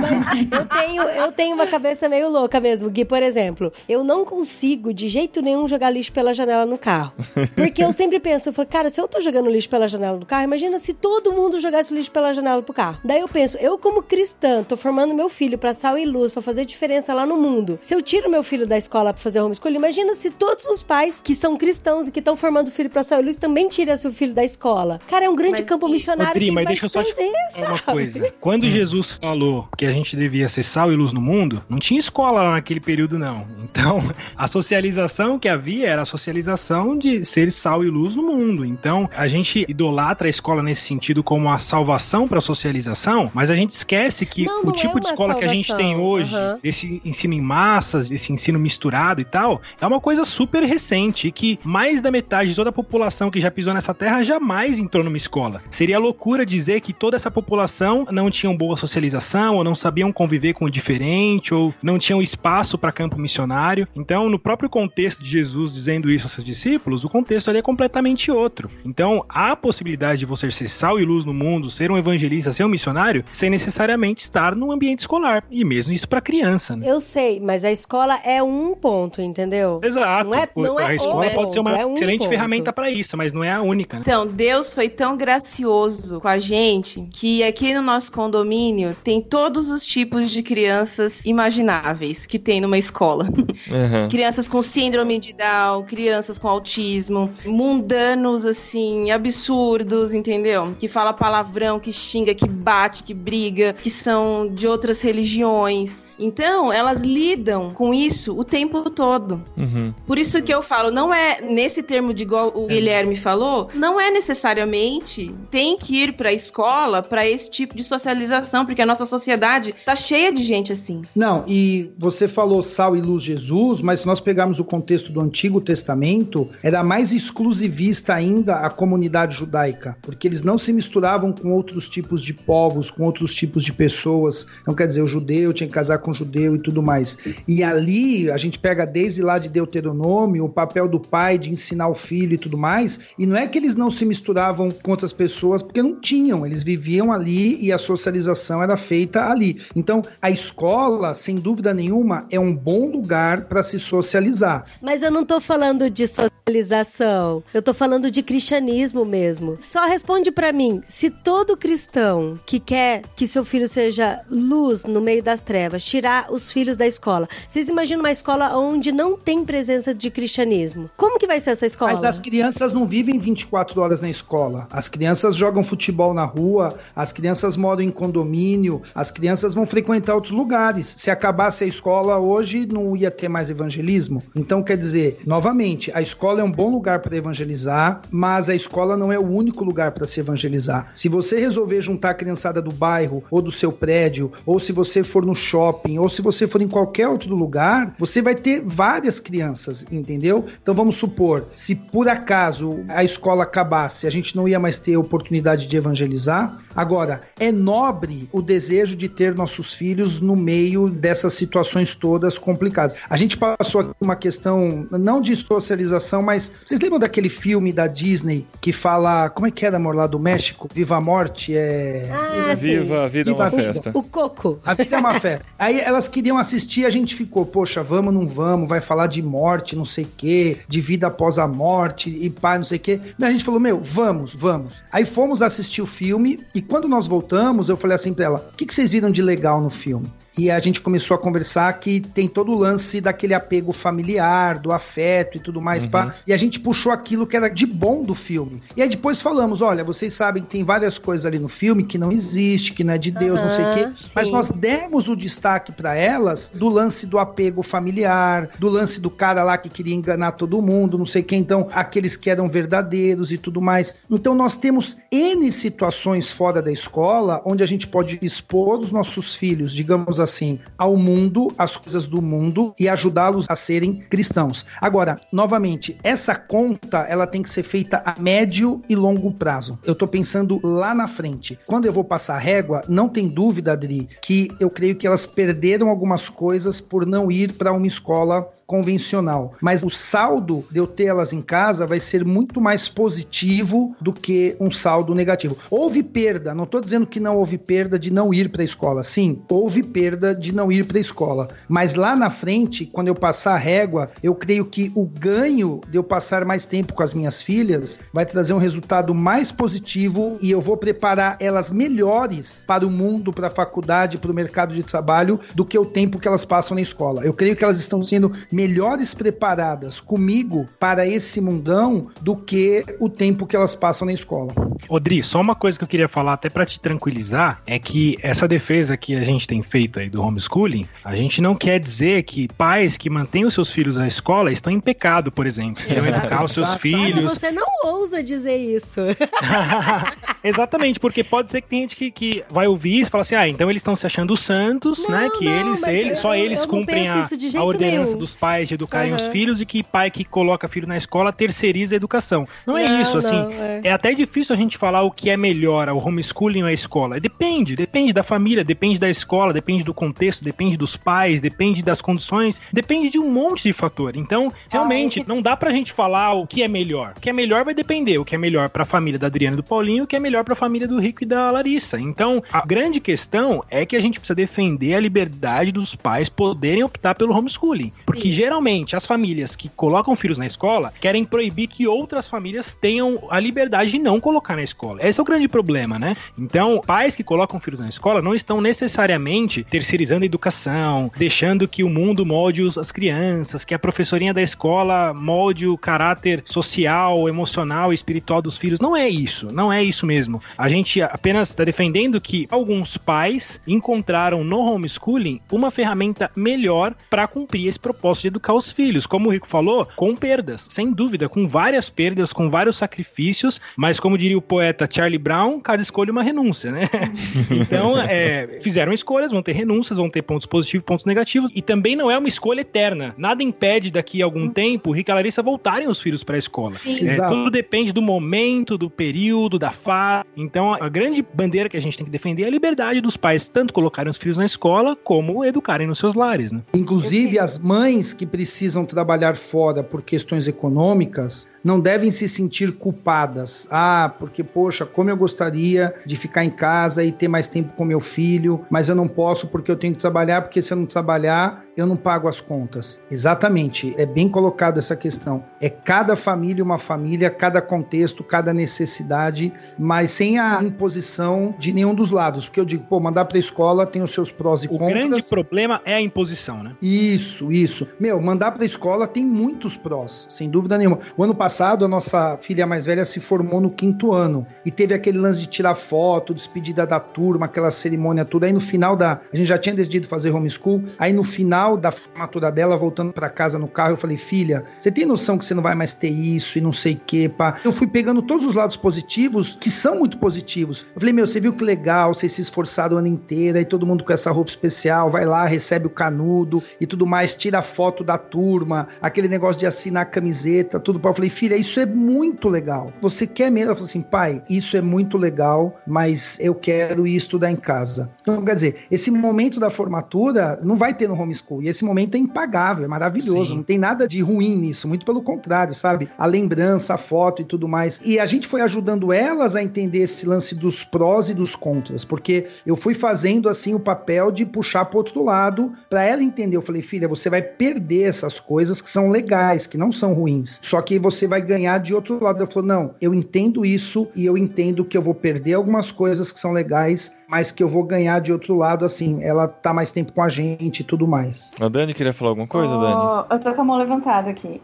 [0.00, 2.88] Mas eu tenho, eu tenho uma cabeça meio louca mesmo.
[2.90, 7.12] Gui, por exemplo, eu não consigo de jeito nenhum jogar lixo pela janela no carro.
[7.54, 10.26] Porque eu sempre penso, eu falo, cara, se eu tô jogando lixo pela janela do
[10.26, 12.98] carro, imagina se todo mundo jogasse lixo pela janela pro carro.
[13.04, 16.42] Daí eu penso, eu como cristã, tô formando meu filho pra sal e luz, pra
[16.42, 17.78] fazer diferença lá no mundo.
[17.82, 21.20] Se eu tiro meu filho da escola pra fazer homeschooling, imagina se todos os pais
[21.20, 23.96] que são cristãos e que estão formando o filho pra sal e luz também tiram
[23.96, 25.00] seu filho da escola.
[25.08, 27.14] Cara, é um grande Mas, campo missionário Ô, Dri, que mas deixa eu só te
[27.14, 28.32] falar uma coisa.
[28.40, 31.98] Quando Jesus falou que a gente devia ser sal e luz no mundo, não tinha
[32.00, 33.46] escola lá naquele período, não.
[33.64, 34.02] Então,
[34.36, 38.64] a socialização que havia era a socialização de ser sal e luz no mundo.
[38.64, 43.50] Então, a gente idolatra a escola nesse sentido como a salvação para a socialização, mas
[43.50, 45.88] a gente esquece que Não, o não tipo é de escola que a gente tem
[45.94, 46.04] salvação.
[46.04, 46.58] hoje, Aham.
[46.62, 51.32] esse ensino em massas, esse ensino misturado e tal, é uma coisa super recente e
[51.32, 55.02] que mais da metade de toda a população que já pisou nessa terra jamais entrou
[55.02, 55.62] numa escola.
[55.70, 60.52] Seria loucura dizer que toda essa população não tinham boa socialização, ou não sabiam conviver
[60.54, 63.86] com o diferente, ou não tinham espaço para campo missionário.
[63.96, 67.62] Então, no próprio contexto de Jesus dizendo isso aos seus discípulos, o contexto ali é
[67.62, 68.70] completamente outro.
[68.84, 72.52] Então, há a possibilidade de você ser sal e luz no mundo, ser um evangelista,
[72.52, 75.42] ser um missionário, sem necessariamente estar num ambiente escolar.
[75.50, 76.88] E mesmo isso para criança, né?
[76.88, 79.80] Eu sei, mas a escola é um ponto, entendeu?
[79.82, 80.28] Exato.
[80.30, 82.28] Não é- não é a escola pode ser uma ponto, é um excelente ponto.
[82.28, 83.96] ferramenta para isso, mas não é a única.
[83.96, 84.02] Né?
[84.06, 89.70] Então, Deus foi tão gracioso com a gente que aqui no nosso condomínio tem todos
[89.70, 93.24] os tipos de crianças imagináveis que tem numa escola.
[93.24, 94.08] Uhum.
[94.10, 100.74] Crianças com síndrome de Down, crianças com autismo, mundanos assim, absurdos, entendeu?
[100.78, 106.02] Que fala palavrão, que xinga, que bate, que briga, que são de outras religiões.
[106.18, 109.42] Então, elas lidam com isso o tempo todo.
[109.56, 109.94] Uhum.
[110.06, 114.00] Por isso que eu falo, não é nesse termo de igual o Guilherme falou, não
[114.00, 119.06] é necessariamente tem que ir pra escola pra esse tipo de socialização, porque a nossa
[119.06, 121.02] sociedade tá cheia de gente assim.
[121.14, 125.20] Não, e você falou sal e luz Jesus, mas se nós pegarmos o contexto do
[125.20, 131.52] Antigo Testamento, era mais exclusivista ainda a comunidade judaica, porque eles não se misturavam com
[131.52, 134.46] outros tipos de povos, com outros tipos de pessoas.
[134.62, 137.18] Então, quer dizer, o judeu tinha que casar com o judeu e tudo mais.
[137.46, 141.88] E ali, a gente pega desde lá de Deuteronômio, o papel do pai de ensinar
[141.88, 145.12] o filho e tudo mais, e não é que eles não se misturavam com outras
[145.12, 149.60] pessoas, porque não tinham, eles viviam ali e a socialização era feita ali.
[149.74, 154.64] Então, a escola, sem dúvida nenhuma, é um bom lugar para se socializar.
[154.82, 157.42] Mas eu não tô falando de socialização.
[157.52, 159.56] Eu tô falando de cristianismo mesmo.
[159.58, 165.00] Só responde pra mim, se todo cristão que quer que seu filho seja luz no
[165.00, 167.28] meio das trevas, tirar os filhos da escola.
[167.48, 170.88] Vocês imaginam uma escola onde não tem presença de cristianismo?
[170.96, 171.92] Como que vai ser essa escola?
[171.92, 174.68] Mas as crianças não vivem 24 horas na escola.
[174.70, 180.14] As crianças jogam futebol na rua, as crianças moram em condomínio, as crianças vão frequentar
[180.14, 180.86] outros lugares.
[180.86, 184.22] Se acabasse a escola hoje, não ia ter mais evangelismo.
[184.36, 188.96] Então, quer dizer, novamente, a escola é um bom lugar para evangelizar, mas a escola
[188.96, 190.92] não é o único lugar para se evangelizar.
[190.94, 195.02] Se você resolver juntar a criançada do bairro ou do seu prédio, ou se você
[195.02, 199.20] for no shopping, ou se você for em qualquer outro lugar, você vai ter várias
[199.20, 200.46] crianças, entendeu?
[200.60, 204.96] Então vamos supor, se por acaso a escola acabasse, a gente não ia mais ter
[204.96, 206.58] oportunidade de evangelizar.
[206.74, 212.96] Agora, é nobre o desejo de ter nossos filhos no meio dessas situações todas complicadas.
[213.08, 217.86] A gente passou aqui uma questão, não de socialização, mas vocês lembram daquele filme da
[217.86, 220.68] Disney que fala, como é que era, amor, lá do México?
[220.72, 222.08] Viva a Morte, é...
[222.12, 222.78] Ah, sim.
[222.78, 223.62] Viva a vida é uma a vida.
[223.62, 223.90] festa.
[223.94, 224.60] O coco.
[224.64, 225.50] A vida é uma festa.
[225.68, 229.76] Aí elas queriam assistir, a gente ficou, poxa, vamos, não vamos, vai falar de morte,
[229.76, 232.98] não sei o quê, de vida após a morte e pai, não sei o quê.
[233.18, 234.76] E a gente falou, meu, vamos, vamos.
[234.90, 238.56] Aí fomos assistir o filme e quando nós voltamos, eu falei assim pra ela, o
[238.56, 240.10] que, que vocês viram de legal no filme?
[240.38, 244.72] E a gente começou a conversar que tem todo o lance daquele apego familiar, do
[244.72, 245.84] afeto e tudo mais.
[245.84, 246.14] pá.
[246.26, 248.62] E a gente puxou aquilo que era de bom do filme.
[248.76, 251.98] E aí depois falamos: olha, vocês sabem que tem várias coisas ali no filme que
[251.98, 253.80] não existe, que não é de Deus, não sei o quê.
[253.80, 254.32] Aham, Mas sim.
[254.32, 259.42] nós demos o destaque pra elas do lance do apego familiar, do lance do cara
[259.42, 263.38] lá que queria enganar todo mundo, não sei quem, então, aqueles que eram verdadeiros e
[263.38, 263.94] tudo mais.
[264.10, 269.34] Então nós temos N situações fora da escola onde a gente pode expor os nossos
[269.34, 274.64] filhos, digamos assim, assim, ao mundo, as coisas do mundo e ajudá-los a serem cristãos.
[274.80, 279.78] Agora, novamente, essa conta ela tem que ser feita a médio e longo prazo.
[279.84, 281.58] Eu tô pensando lá na frente.
[281.66, 285.26] Quando eu vou passar a régua, não tem dúvida, Adri, que eu creio que elas
[285.26, 289.54] perderam algumas coisas por não ir para uma escola convencional.
[289.62, 294.12] Mas o saldo de eu ter elas em casa vai ser muito mais positivo do
[294.12, 295.56] que um saldo negativo.
[295.70, 299.02] Houve perda, não estou dizendo que não houve perda de não ir para a escola.
[299.02, 301.48] Sim, houve perda de não ir para a escola.
[301.66, 305.96] Mas lá na frente, quando eu passar a régua, eu creio que o ganho de
[305.96, 310.50] eu passar mais tempo com as minhas filhas vai trazer um resultado mais positivo e
[310.50, 314.82] eu vou preparar elas melhores para o mundo, para a faculdade, para o mercado de
[314.82, 317.24] trabalho do que o tempo que elas passam na escola.
[317.24, 323.08] Eu creio que elas estão sendo melhores preparadas comigo para esse mundão do que o
[323.08, 324.52] tempo que elas passam na escola.
[324.88, 328.48] Odri, só uma coisa que eu queria falar até para te tranquilizar é que essa
[328.48, 332.48] defesa que a gente tem feito aí do homeschooling, a gente não quer dizer que
[332.48, 335.84] pais que mantêm os seus filhos na escola estão em pecado, por exemplo.
[335.84, 337.24] Querem educar os seus filhos.
[337.24, 339.00] Mas você não ousa dizer isso.
[340.42, 343.34] Exatamente, porque pode ser que tem gente que, que vai ouvir isso e fala assim:
[343.34, 345.30] ah, então eles estão se achando santos, Não, né?
[345.38, 347.14] Que não, eles, eles eu- só eles eu cumprem a,
[347.56, 348.18] a ordenança nenhum.
[348.18, 349.30] dos pais de educarem os Aham.
[349.32, 352.46] filhos e que pai que coloca filho na escola terceiriza a educação.
[352.66, 353.42] Não, é Não, isso, assim.
[353.42, 353.80] não, é.
[353.84, 357.20] É até difícil a gente falar o que é melhor, o homeschooling ou a escola.
[357.20, 362.00] Depende, depende da família, depende da escola, depende do contexto, depende dos pais, depende das
[362.00, 364.16] condições, depende de um monte de fator.
[364.16, 367.12] Então, realmente, não dá pra gente falar o que é melhor.
[367.16, 368.18] O que é melhor vai depender.
[368.18, 370.44] O que é melhor pra família da Adriana e do Paulinho, o que é melhor
[370.44, 371.98] pra família do Rico e da Larissa.
[372.00, 376.82] Então, a grande questão é que a gente precisa defender a liberdade dos pais poderem
[376.82, 377.92] optar pelo homeschooling.
[378.06, 378.32] Porque Sim.
[378.38, 383.40] Geralmente as famílias que colocam filhos na escola querem proibir que outras famílias tenham a
[383.40, 385.04] liberdade de não colocar na escola.
[385.04, 386.14] Esse é o grande problema, né?
[386.38, 391.82] Então, pais que colocam filhos na escola não estão necessariamente terceirizando a educação, deixando que
[391.82, 397.90] o mundo molde as crianças, que a professorinha da escola molde o caráter social, emocional
[397.90, 398.78] e espiritual dos filhos.
[398.78, 400.40] Não é isso, não é isso mesmo.
[400.56, 407.26] A gente apenas está defendendo que alguns pais encontraram no homeschooling uma ferramenta melhor para
[407.26, 409.06] cumprir esse propósito de educar os filhos.
[409.06, 413.98] Como o Rico falou, com perdas, sem dúvida, com várias perdas, com vários sacrifícios, mas
[413.98, 416.88] como diria o poeta Charlie Brown, cada escolha é uma renúncia, né?
[417.50, 421.96] então, é, fizeram escolhas, vão ter renúncias, vão ter pontos positivos, pontos negativos, e também
[421.96, 423.14] não é uma escolha eterna.
[423.16, 426.36] Nada impede daqui a algum tempo o Rico e a Larissa voltarem os filhos para
[426.36, 426.76] a escola.
[426.84, 427.34] É, Exato.
[427.34, 430.24] tudo depende do momento, do período, da fase.
[430.36, 433.48] Então, a grande bandeira que a gente tem que defender é a liberdade dos pais,
[433.48, 436.62] tanto colocarem os filhos na escola, como educarem nos seus lares, né?
[436.74, 443.66] Inclusive, as mães que precisam trabalhar fora por questões econômicas não devem se sentir culpadas.
[443.70, 447.84] Ah, porque, poxa, como eu gostaria de ficar em casa e ter mais tempo com
[447.84, 450.86] meu filho, mas eu não posso porque eu tenho que trabalhar, porque se eu não
[450.86, 453.00] trabalhar, eu não pago as contas.
[453.10, 455.44] Exatamente, é bem colocado essa questão.
[455.60, 461.94] É cada família uma família, cada contexto, cada necessidade, mas sem a imposição de nenhum
[461.94, 462.46] dos lados.
[462.46, 465.06] Porque eu digo, pô, mandar para a escola tem os seus prós e O contras.
[465.06, 466.72] grande problema é a imposição, né?
[466.82, 467.86] Isso, isso.
[468.00, 470.98] Meu, mandar pra escola tem muitos prós, sem dúvida nenhuma.
[471.16, 474.94] O ano passado, a nossa filha mais velha se formou no quinto ano e teve
[474.94, 478.46] aquele lance de tirar foto, despedida da turma, aquela cerimônia toda.
[478.46, 479.20] Aí no final da.
[479.32, 480.82] A gente já tinha decidido fazer homeschool.
[480.98, 484.90] Aí no final da formatura dela, voltando pra casa no carro, eu falei: filha, você
[484.90, 487.56] tem noção que você não vai mais ter isso e não sei o quê, pá.
[487.64, 490.86] Eu fui pegando todos os lados positivos, que são muito positivos.
[490.94, 493.86] Eu falei: meu, você viu que legal, vocês se esforçaram o ano inteiro, aí todo
[493.86, 497.62] mundo com essa roupa especial, vai lá, recebe o canudo e tudo mais, tira a
[497.62, 501.00] foto da turma, aquele negócio de assinar a camiseta, tudo.
[501.02, 502.92] Eu falei, filha, isso é muito legal.
[503.00, 503.68] Você quer mesmo?
[503.68, 508.10] Ela falou assim, pai, isso é muito legal, mas eu quero ir estudar em casa.
[508.20, 511.57] Então, quer dizer, esse momento da formatura não vai ter no homeschool.
[511.62, 513.50] E esse momento é impagável, é maravilhoso.
[513.50, 513.56] Sim.
[513.56, 516.08] Não tem nada de ruim nisso, muito pelo contrário, sabe?
[516.16, 518.00] A lembrança, a foto e tudo mais.
[518.04, 522.04] E a gente foi ajudando elas a entender esse lance dos prós e dos contras,
[522.04, 526.56] porque eu fui fazendo assim o papel de puxar pro outro lado para ela entender.
[526.56, 530.60] Eu falei, filha, você vai perder essas coisas que são legais, que não são ruins.
[530.62, 532.38] Só que você vai ganhar de outro lado.
[532.38, 536.32] Ela falou, não, eu entendo isso e eu entendo que eu vou perder algumas coisas
[536.32, 539.92] que são legais, mas que eu vou ganhar de outro lado, assim, ela tá mais
[539.92, 541.52] tempo com a gente e tudo mais.
[541.60, 543.26] A Dani queria falar alguma coisa, Ô, Dani?
[543.30, 544.60] Eu tô com a mão levantada aqui.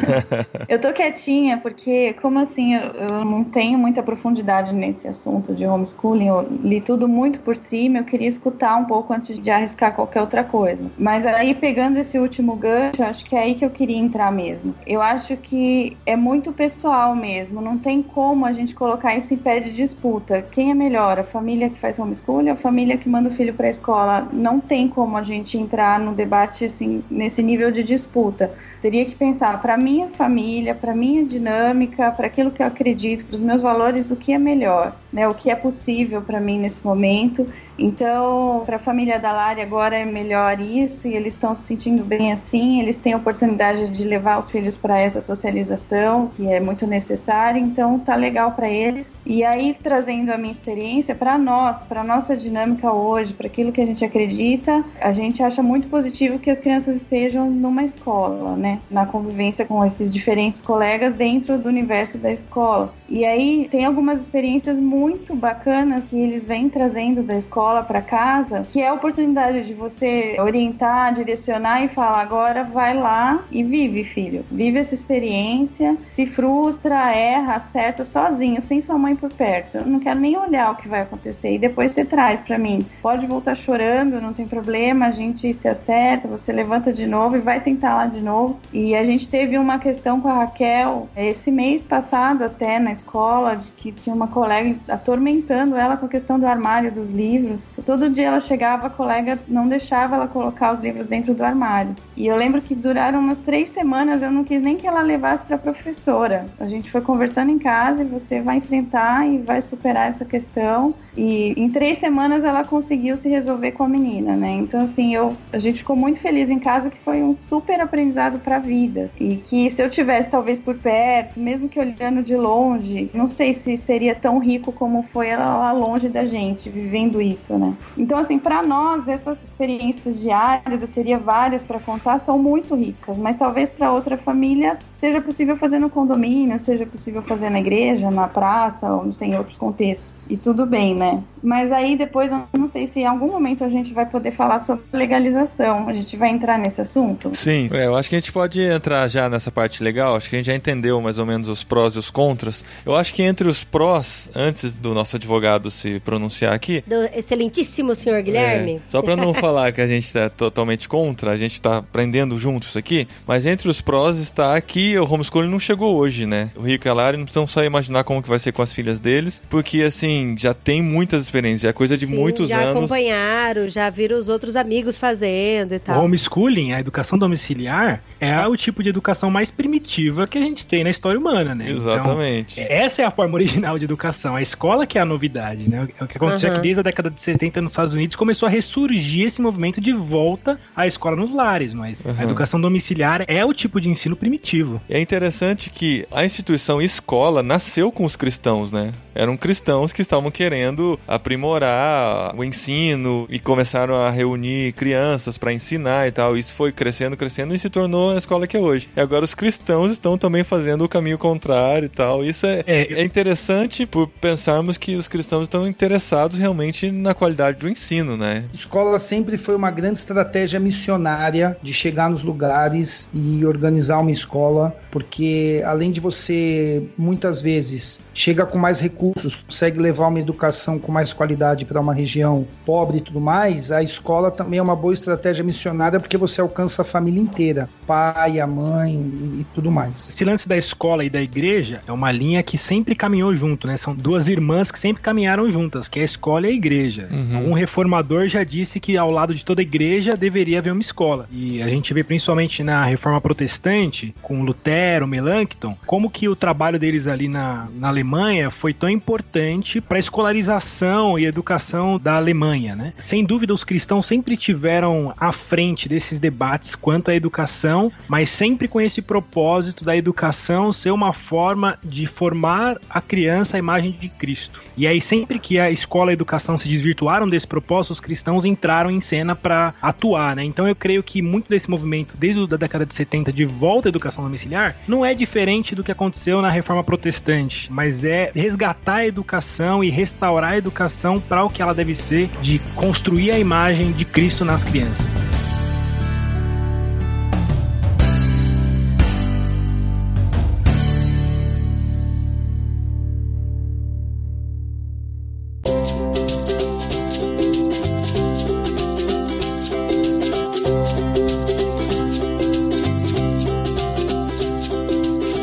[0.66, 5.66] eu tô quietinha porque, como assim, eu, eu não tenho muita profundidade nesse assunto de
[5.66, 6.28] homeschooling.
[6.28, 7.98] Eu li tudo muito por cima.
[7.98, 10.90] Eu queria escutar um pouco antes de arriscar qualquer outra coisa.
[10.96, 14.74] Mas aí, pegando esse último gancho, acho que é aí que eu queria entrar mesmo.
[14.86, 17.60] Eu acho que é muito pessoal mesmo.
[17.60, 20.40] Não tem como a gente colocar isso em pé de disputa.
[20.50, 21.18] Quem é melhor?
[21.18, 24.28] A família que faz faz homeschooling, a família que manda o filho para a escola.
[24.32, 28.52] Não tem como a gente entrar no debate assim nesse nível de disputa.
[28.80, 33.34] Teria que pensar para minha família, para minha dinâmica, para aquilo que eu acredito, para
[33.34, 35.28] os meus valores, o que é melhor, né?
[35.28, 37.46] O que é possível para mim nesse momento
[37.80, 42.04] então, para a família da Lari agora é melhor isso e eles estão se sentindo
[42.04, 42.78] bem assim.
[42.78, 47.58] Eles têm a oportunidade de levar os filhos para essa socialização que é muito necessária.
[47.58, 49.18] Então, tá legal para eles.
[49.24, 53.80] E aí, trazendo a minha experiência para nós, para nossa dinâmica hoje, para aquilo que
[53.80, 58.78] a gente acredita, a gente acha muito positivo que as crianças estejam numa escola, né?
[58.90, 62.92] Na convivência com esses diferentes colegas dentro do universo da escola.
[63.10, 68.62] E aí tem algumas experiências muito bacanas que eles vêm trazendo da escola para casa,
[68.70, 74.04] que é a oportunidade de você orientar, direcionar e falar: agora vai lá e vive,
[74.04, 74.44] filho.
[74.48, 79.78] Vive essa experiência, se frustra, erra, acerta sozinho, sem sua mãe por perto.
[79.78, 81.54] Eu não quero nem olhar o que vai acontecer.
[81.54, 82.86] E depois você traz para mim.
[83.02, 87.40] Pode voltar chorando, não tem problema, a gente se acerta, você levanta de novo e
[87.40, 88.56] vai tentar lá de novo.
[88.72, 93.56] E a gente teve uma questão com a Raquel esse mês passado até na escola,
[93.56, 97.66] de que tinha uma colega atormentando ela com a questão do armário dos livros.
[97.84, 101.94] Todo dia ela chegava, a colega não deixava ela colocar os livros dentro do armário.
[102.16, 105.44] E eu lembro que duraram umas três semanas, eu não quis nem que ela levasse
[105.44, 106.46] para a professora.
[106.58, 110.94] A gente foi conversando em casa e você vai enfrentar e vai superar essa questão.
[111.16, 114.52] E em três semanas ela conseguiu se resolver com a menina, né?
[114.52, 118.38] Então, assim, eu, a gente ficou muito feliz em casa que foi um super aprendizado
[118.38, 119.10] para a vida.
[119.18, 123.52] E que se eu tivesse, talvez, por perto, mesmo que olhando de longe, não sei
[123.52, 127.76] se seria tão rico como foi ela lá longe da gente, vivendo isso, né?
[127.96, 133.16] Então, assim, para nós, essas experiências diárias, eu teria várias para contar, são muito ricas,
[133.18, 138.10] mas talvez para outra família seja possível fazer no condomínio, seja possível fazer na igreja,
[138.10, 140.14] na praça, ou não sei, em outros contextos.
[140.28, 141.22] E tudo bem, né?
[141.42, 144.58] Mas aí depois eu não sei se em algum momento a gente vai poder falar
[144.58, 145.88] sobre legalização.
[145.88, 147.30] A gente vai entrar nesse assunto?
[147.34, 150.16] Sim, é, eu acho que a gente pode entrar já nessa parte legal.
[150.16, 152.62] Acho que a gente já entendeu mais ou menos os prós e os contras.
[152.84, 156.84] Eu acho que entre os prós, antes do nosso advogado se pronunciar aqui.
[156.86, 158.76] Do excelentíssimo senhor Guilherme.
[158.76, 162.38] É, só para não falar que a gente está totalmente contra, a gente está aprendendo
[162.38, 163.08] junto isso aqui.
[163.26, 164.54] Mas entre os prós está
[164.98, 166.50] o homeschooling não chegou hoje, né?
[166.56, 168.72] O Rico e a Lari não precisam só imaginar como que vai ser com as
[168.72, 172.56] filhas deles, porque assim, já tem muitas experiências, já é coisa de Sim, muitos já
[172.56, 172.72] anos.
[172.72, 176.00] Já acompanharam, já viram os outros amigos fazendo e tal.
[176.00, 180.66] O homeschooling, a educação domiciliar, é o tipo de educação mais primitiva que a gente
[180.66, 181.70] tem na história humana, né?
[181.70, 182.60] Exatamente.
[182.60, 184.36] Então, essa é a forma original de educação.
[184.36, 185.88] A escola que é a novidade, né?
[186.00, 186.54] O que aconteceu uhum.
[186.54, 189.80] é que desde a década de 70 nos Estados Unidos começou a ressurgir esse movimento
[189.80, 192.14] de volta à escola nos lares, mas uhum.
[192.18, 194.79] a educação domiciliar é o tipo de ensino primitivo.
[194.88, 198.92] É interessante que a instituição escola nasceu com os cristãos, né?
[199.14, 206.08] Eram cristãos que estavam querendo aprimorar o ensino e começaram a reunir crianças para ensinar
[206.08, 206.36] e tal.
[206.36, 208.88] Isso foi crescendo, crescendo e se tornou a escola que é hoje.
[208.96, 212.24] E agora os cristãos estão também fazendo o caminho contrário e tal.
[212.24, 217.58] Isso é, é, é interessante por pensarmos que os cristãos estão interessados realmente na qualidade
[217.58, 218.44] do ensino, né?
[218.54, 224.69] Escola sempre foi uma grande estratégia missionária de chegar nos lugares e organizar uma escola,
[224.90, 230.92] porque além de você muitas vezes chega com mais recursos consegue levar uma educação com
[230.92, 234.94] mais qualidade para uma região pobre e tudo mais, a escola também é uma boa
[234.94, 240.10] estratégia missionária porque você alcança a família inteira, pai, a mãe e, e tudo mais.
[240.10, 243.76] Esse lance da escola e da igreja é uma linha que sempre caminhou junto, né?
[243.76, 247.08] São duas irmãs que sempre caminharam juntas, que é a escola e a igreja.
[247.10, 247.50] Uhum.
[247.50, 251.26] Um reformador já disse que ao lado de toda igreja deveria haver uma escola.
[251.32, 256.78] E a gente vê principalmente na reforma protestante, com Lutero, Melanchthon, como que o trabalho
[256.78, 262.76] deles ali na, na Alemanha foi tão importante para a escolarização e educação da Alemanha,
[262.76, 262.92] né?
[263.00, 268.66] Sem dúvida, os cristãos sempre tiveram à frente desses debates quanto à educação, mas sempre
[268.66, 274.08] com esse propósito da educação ser uma forma de formar a criança à imagem de
[274.08, 274.60] Cristo.
[274.76, 278.44] E aí, sempre que a escola e a educação se desvirtuaram desse propósito, os cristãos
[278.44, 280.42] entraram em cena para atuar, né?
[280.42, 283.90] Então eu creio que muito desse movimento, desde a década de 70, de volta à
[283.90, 289.06] educação domiciliar, não é diferente do que aconteceu na reforma protestante, mas é resgatar a
[289.06, 293.92] educação e restaurar a educação para o que ela deve ser, de construir a imagem
[293.92, 295.06] de Cristo nas crianças.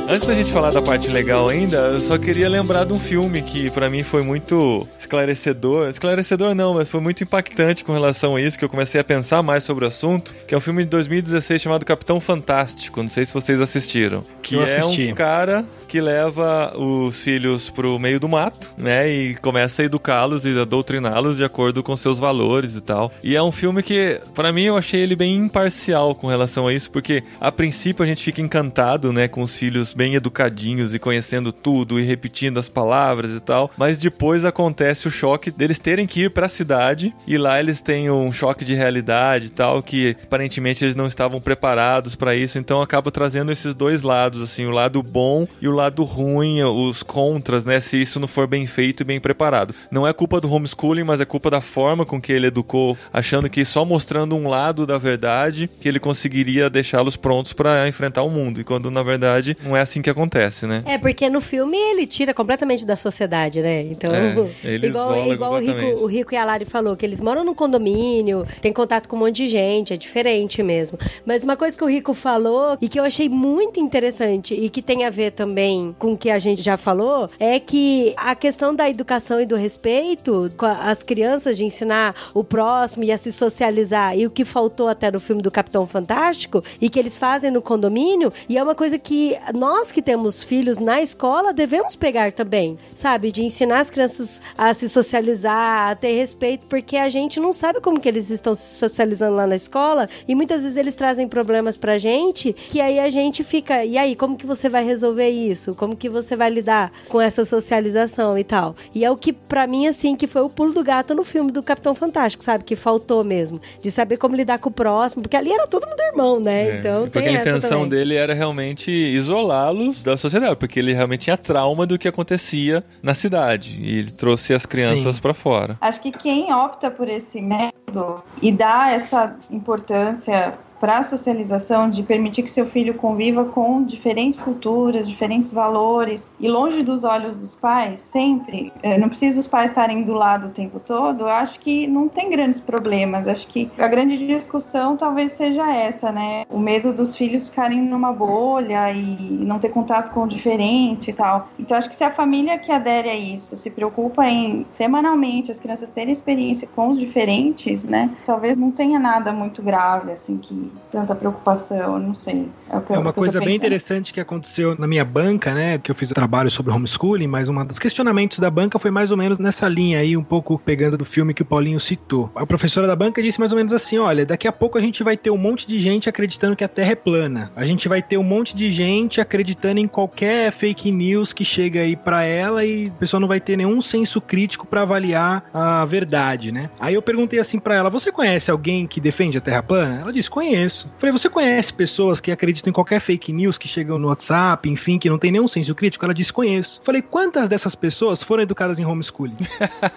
[0.09, 3.41] Antes da gente falar da parte legal ainda, eu só queria lembrar de um filme
[3.41, 5.89] que para mim foi muito esclarecedor.
[5.89, 9.43] Esclarecedor não, mas foi muito impactante com relação a isso, que eu comecei a pensar
[9.43, 13.03] mais sobre o assunto, que é um filme de 2016 chamado Capitão Fantástico.
[13.03, 14.23] Não sei se vocês assistiram.
[14.41, 19.09] Que é um cara que leva os filhos pro meio do mato, né?
[19.09, 23.11] E começa a educá-los e a doutriná-los de acordo com seus valores e tal.
[23.23, 26.73] E é um filme que, pra mim, eu achei ele bem imparcial com relação a
[26.73, 30.99] isso, porque a princípio a gente fica encantado, né, com os filhos bem educadinhos e
[30.99, 36.05] conhecendo tudo e repetindo as palavras e tal, mas depois acontece o choque deles terem
[36.05, 40.15] que ir pra cidade e lá eles têm um choque de realidade e tal, que
[40.23, 44.71] aparentemente eles não estavam preparados pra isso, então acaba trazendo esses dois lados, assim, o
[44.71, 49.01] lado bom e o lado ruim, os contras, né, se isso não for bem feito
[49.01, 49.73] e bem preparado.
[49.91, 53.49] Não é culpa do homeschooling, mas é culpa da forma com que ele educou, achando
[53.49, 58.29] que só mostrando um lado da verdade que ele conseguiria deixá-los prontos pra enfrentar o
[58.29, 60.83] mundo, e quando na verdade não é assim que acontece, né?
[60.85, 63.81] É, porque no filme ele tira completamente da sociedade, né?
[63.81, 67.43] Então, É, igual, igual o, Rico, o Rico e a Lari falou, que eles moram
[67.43, 70.97] num condomínio, tem contato com um monte de gente, é diferente mesmo.
[71.25, 74.81] Mas uma coisa que o Rico falou e que eu achei muito interessante e que
[74.81, 75.66] tem a ver também
[75.97, 79.55] com o que a gente já falou, é que a questão da educação e do
[79.55, 84.45] respeito com as crianças, de ensinar o próximo e a se socializar, e o que
[84.45, 88.63] faltou até no filme do Capitão Fantástico, e que eles fazem no condomínio, e é
[88.63, 93.31] uma coisa que nós que temos filhos na escola devemos pegar também, sabe?
[93.31, 97.81] De ensinar as crianças a se socializar, a ter respeito, porque a gente não sabe
[97.81, 101.77] como que eles estão se socializando lá na escola, e muitas vezes eles trazem problemas
[101.77, 105.56] pra gente, que aí a gente fica, e aí, como que você vai resolver isso?
[105.75, 108.75] Como que você vai lidar com essa socialização e tal?
[108.93, 111.51] E é o que, pra mim, assim, que foi o pulo do gato no filme
[111.51, 112.63] do Capitão Fantástico, sabe?
[112.63, 115.99] Que faltou mesmo, de saber como lidar com o próximo, porque ali era todo mundo
[116.01, 116.69] irmão, né?
[116.69, 117.89] É, Então, porque tem a intenção também.
[117.89, 123.13] dele era realmente isolá-los da sociedade, porque ele realmente tinha trauma do que acontecia na
[123.13, 125.77] cidade e ele trouxe as crianças pra fora.
[125.81, 132.03] Acho que quem opta por esse método e dá essa importância para a socialização, de
[132.03, 137.55] permitir que seu filho conviva com diferentes culturas, diferentes valores e longe dos olhos dos
[137.55, 141.59] pais, sempre, eh, não precisa os pais estarem do lado o tempo todo, eu acho
[141.59, 143.27] que não tem grandes problemas.
[143.27, 146.45] Acho que a grande discussão talvez seja essa, né?
[146.49, 151.13] O medo dos filhos ficarem numa bolha e não ter contato com o diferente e
[151.13, 151.49] tal.
[151.59, 155.59] Então acho que se a família que adere a isso se preocupa em semanalmente as
[155.59, 158.09] crianças terem experiência com os diferentes, né?
[158.25, 162.47] Talvez não tenha nada muito grave, assim, que tanta preocupação, não sei.
[162.69, 165.77] É, o que É uma coisa bem interessante que aconteceu na minha banca, né?
[165.77, 169.11] Que eu fiz o trabalho sobre homeschooling, mas um dos questionamentos da banca foi mais
[169.11, 172.29] ou menos nessa linha aí, um pouco pegando do filme que o Paulinho citou.
[172.35, 175.03] A professora da banca disse mais ou menos assim: olha, daqui a pouco a gente
[175.03, 177.51] vai ter um monte de gente acreditando que a Terra é plana.
[177.55, 181.81] A gente vai ter um monte de gente acreditando em qualquer fake news que chega
[181.81, 185.85] aí pra ela e a pessoa não vai ter nenhum senso crítico pra avaliar a
[185.85, 186.69] verdade, né?
[186.79, 190.01] Aí eu perguntei assim pra ela: você conhece alguém que defende a Terra plana?
[190.01, 190.56] Ela disse: conheço.
[190.99, 194.97] Falei: você conhece pessoas que acreditam em qualquer fake news que chegam no WhatsApp, enfim,
[194.97, 196.03] que não tem nenhum senso crítico?
[196.05, 196.81] Ela disse: conheço.
[196.83, 199.35] Falei: quantas dessas pessoas foram educadas em homeschooling?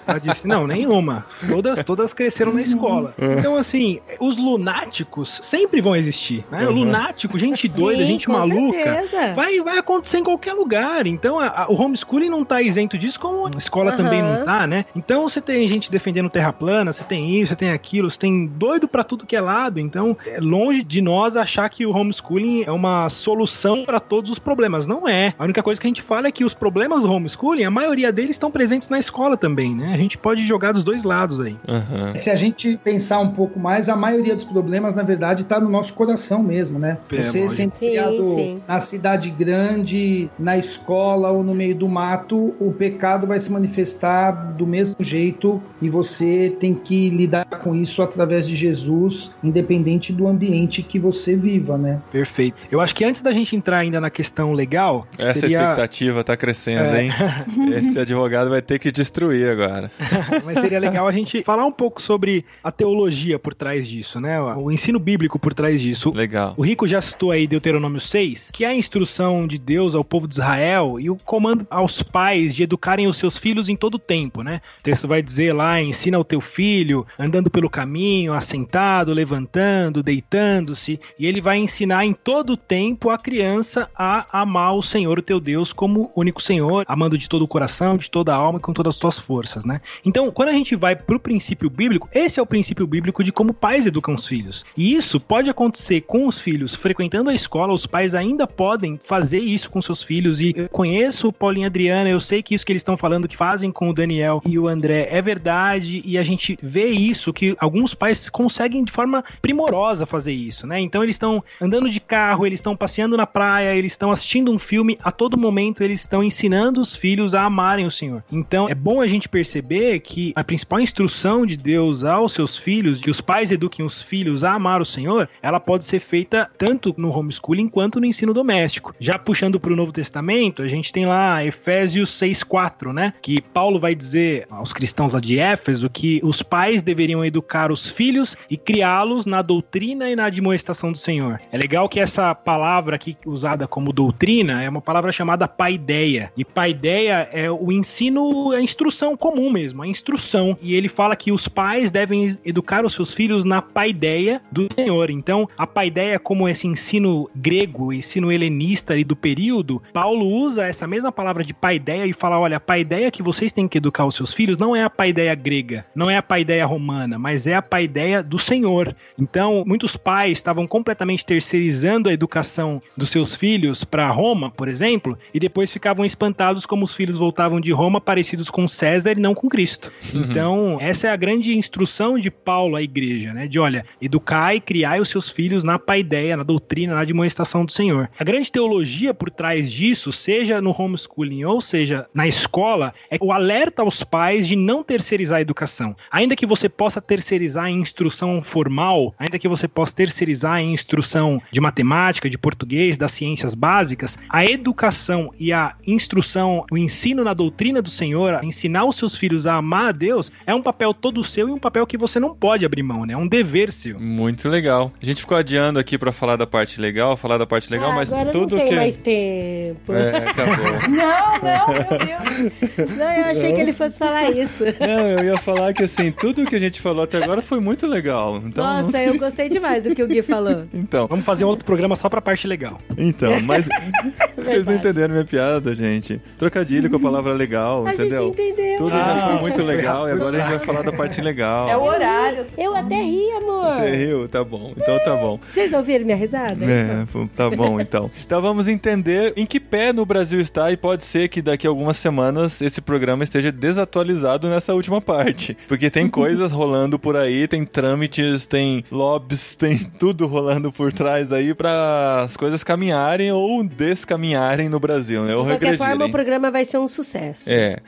[0.06, 1.24] Ela disse: não, nenhuma.
[1.48, 3.14] Todas, todas cresceram na escola.
[3.38, 6.66] Então, assim, os lunáticos sempre vão existir, né?
[6.66, 6.80] Uhum.
[6.80, 8.74] Lunático, gente doida, Sim, gente com maluca.
[8.78, 9.34] certeza.
[9.34, 11.06] Vai, vai acontecer em qualquer lugar.
[11.06, 13.96] Então, a- a- o homeschooling não tá isento disso, como a escola Aham.
[14.04, 14.84] também não tá, né?
[14.94, 18.46] Então, você tem gente defendendo terra plana, você tem isso, você tem aquilo, você tem
[18.46, 19.78] doido pra tudo que é lado.
[19.80, 24.38] Então, é longe de nós achar que o homeschooling é uma solução pra todos os
[24.38, 24.86] problemas.
[24.86, 25.32] Não é.
[25.38, 28.12] A única coisa que a gente fala é que os problemas do homeschooling, a maioria
[28.12, 29.92] deles estão presentes na escola também, né?
[29.94, 31.56] A gente pode jogar dos dois lados aí.
[31.68, 32.14] Aham.
[32.16, 35.70] Se a gente pensar um pouco mais, a maioria dos problemas, na verdade, está no
[35.70, 36.98] nosso coração mesmo, né?
[37.10, 38.62] Você sendo Sim, criado sim.
[38.66, 44.32] na cidade grande, na escola ou no meio do mato, o pecado vai se manifestar
[44.32, 50.26] do mesmo jeito e você tem que lidar com isso através de Jesus, independente do
[50.26, 50.39] ambiente
[50.88, 52.00] que você viva, né?
[52.10, 52.66] Perfeito.
[52.70, 55.60] Eu acho que antes da gente entrar ainda na questão legal, Essa seria...
[55.60, 57.04] expectativa tá crescendo, É.
[57.04, 57.12] hein?
[57.72, 59.90] Esse advogado vai ter que destruir agora.
[60.44, 64.40] Mas seria legal a gente falar um pouco sobre a teologia por trás disso, né?
[64.40, 66.12] O ensino bíblico por trás disso.
[66.14, 66.54] Legal.
[66.56, 70.26] O Rico já citou aí Deuteronômio 6, que é a instrução de Deus ao povo
[70.26, 73.98] de Israel e o comando aos pais de educarem os seus filhos em todo o
[73.98, 74.60] tempo, né?
[74.80, 81.00] O texto vai dizer lá, ensina o teu filho andando pelo caminho, assentado, levantando, exercitando-se,
[81.18, 85.22] e ele vai ensinar em todo o tempo a criança a amar o Senhor, o
[85.22, 88.62] teu Deus, como único Senhor, amando de todo o coração, de toda a alma e
[88.62, 89.80] com todas as tuas forças, né?
[90.04, 93.52] Então, quando a gente vai pro princípio bíblico, esse é o princípio bíblico de como
[93.52, 94.64] pais educam os filhos.
[94.76, 99.38] E isso pode acontecer com os filhos frequentando a escola, os pais ainda podem fazer
[99.38, 100.40] isso com seus filhos.
[100.40, 103.28] E eu conheço o Paulinho e Adriana, eu sei que isso que eles estão falando
[103.28, 107.32] que fazem com o Daniel e o André é verdade, e a gente vê isso,
[107.32, 110.80] que alguns pais conseguem de forma primorosa fazer isso, né?
[110.80, 114.58] Então eles estão andando de carro, eles estão passeando na praia, eles estão assistindo um
[114.58, 118.22] filme, a todo momento eles estão ensinando os filhos a amarem o Senhor.
[118.30, 123.00] Então é bom a gente perceber que a principal instrução de Deus aos seus filhos,
[123.00, 126.94] que os pais eduquem os filhos a amar o Senhor, ela pode ser feita tanto
[126.96, 128.94] no homeschooling quanto no ensino doméstico.
[128.98, 133.12] Já puxando para o Novo Testamento, a gente tem lá Efésios 6:4, né?
[133.22, 137.88] Que Paulo vai dizer aos cristãos lá de Éfeso que os pais deveriam educar os
[137.88, 141.40] filhos e criá-los na doutrina na admoestação do Senhor.
[141.52, 146.32] É legal que essa palavra aqui usada como doutrina é uma palavra chamada paideia.
[146.36, 150.56] E paideia é o ensino, a instrução comum mesmo, a instrução.
[150.62, 155.10] E ele fala que os pais devem educar os seus filhos na paideia do Senhor.
[155.10, 160.86] Então, a paideia como esse ensino grego, ensino helenista ali do período, Paulo usa essa
[160.86, 164.14] mesma palavra de paideia e fala, olha, a paideia que vocês têm que educar os
[164.14, 167.62] seus filhos não é a paideia grega, não é a paideia romana, mas é a
[167.62, 168.94] paideia do Senhor.
[169.18, 175.18] Então, muitos pais estavam completamente terceirizando a educação dos seus filhos para Roma, por exemplo,
[175.32, 179.34] e depois ficavam espantados como os filhos voltavam de Roma parecidos com César e não
[179.34, 179.92] com Cristo.
[180.14, 180.22] Uhum.
[180.22, 183.46] Então, essa é a grande instrução de Paulo à igreja, né?
[183.46, 187.72] De olha, educar e criar os seus filhos na paideia, na doutrina, na demonstração do
[187.72, 188.08] Senhor.
[188.18, 193.32] A grande teologia por trás disso, seja no homeschooling ou seja na escola, é o
[193.32, 195.96] alerta aos pais de não terceirizar a educação.
[196.10, 201.40] Ainda que você possa terceirizar em instrução formal, ainda que você possa terceirizar em instrução
[201.50, 207.34] de matemática, de português, das ciências básicas, a educação e a instrução, o ensino na
[207.34, 211.24] doutrina do Senhor, ensinar os seus filhos a amar a Deus, é um papel todo
[211.24, 213.14] seu e um papel que você não pode abrir mão, né?
[213.14, 213.98] É um dever seu.
[213.98, 214.92] Muito legal.
[215.00, 217.94] A gente ficou adiando aqui para falar da parte legal, falar da parte legal, ah,
[217.94, 219.92] mas agora tudo não tem que mais tempo.
[219.92, 220.56] É, acabou.
[220.88, 222.96] não, não, meu Deus.
[222.96, 223.56] Não, eu achei não.
[223.56, 224.64] que ele fosse falar isso.
[224.80, 227.86] Não, eu ia falar que assim, tudo que a gente falou até agora foi muito
[227.86, 228.36] legal.
[228.44, 230.64] Então, Nossa, eu gostei demais do que o Gui falou.
[230.72, 232.78] Então, vamos fazer um outro programa só pra parte legal.
[232.96, 233.66] Então, mas
[234.44, 236.20] vocês não entenderam minha piada, gente.
[236.38, 238.28] Trocadilho com a palavra legal, a entendeu?
[238.28, 238.78] Gente entendeu.
[238.78, 241.68] Tudo ah, já foi muito legal e agora a gente vai falar da parte legal.
[241.68, 242.46] É o horário.
[242.56, 243.76] Eu até ri, amor.
[243.76, 244.28] Você riu?
[244.28, 244.72] Tá bom.
[244.76, 245.38] Então tá bom.
[245.48, 246.64] Vocês ouviram minha risada?
[246.64, 248.10] É, tá bom então.
[248.24, 251.70] Então vamos entender em que pé no Brasil está e pode ser que daqui a
[251.70, 255.56] algumas semanas esse programa esteja desatualizado nessa última parte.
[255.68, 261.32] Porque tem coisas rolando por aí, tem trâmites, tem lobbies, tem tudo rolando por trás
[261.32, 264.29] aí para as coisas caminharem ou descaminharem
[264.68, 265.34] no Brasil, né?
[265.34, 267.50] Ou De qualquer forma, o programa vai ser um sucesso.
[267.50, 267.78] É.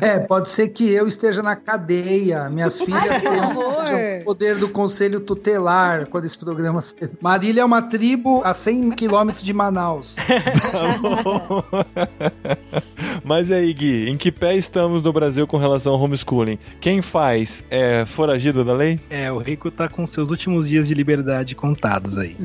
[0.00, 5.20] é, pode ser que eu esteja na cadeia, minhas filhas tenham o poder do conselho
[5.20, 6.80] tutelar quando esse programa...
[7.20, 10.14] Marília é uma tribo a 100 quilômetros de Manaus.
[10.14, 11.64] tá bom.
[13.24, 16.58] Mas aí, Gui, em que pé estamos no Brasil com relação ao homeschooling?
[16.80, 18.98] Quem faz é foragido da lei?
[19.08, 22.36] É, o Rico tá com seus últimos dias de liberdade contados aí.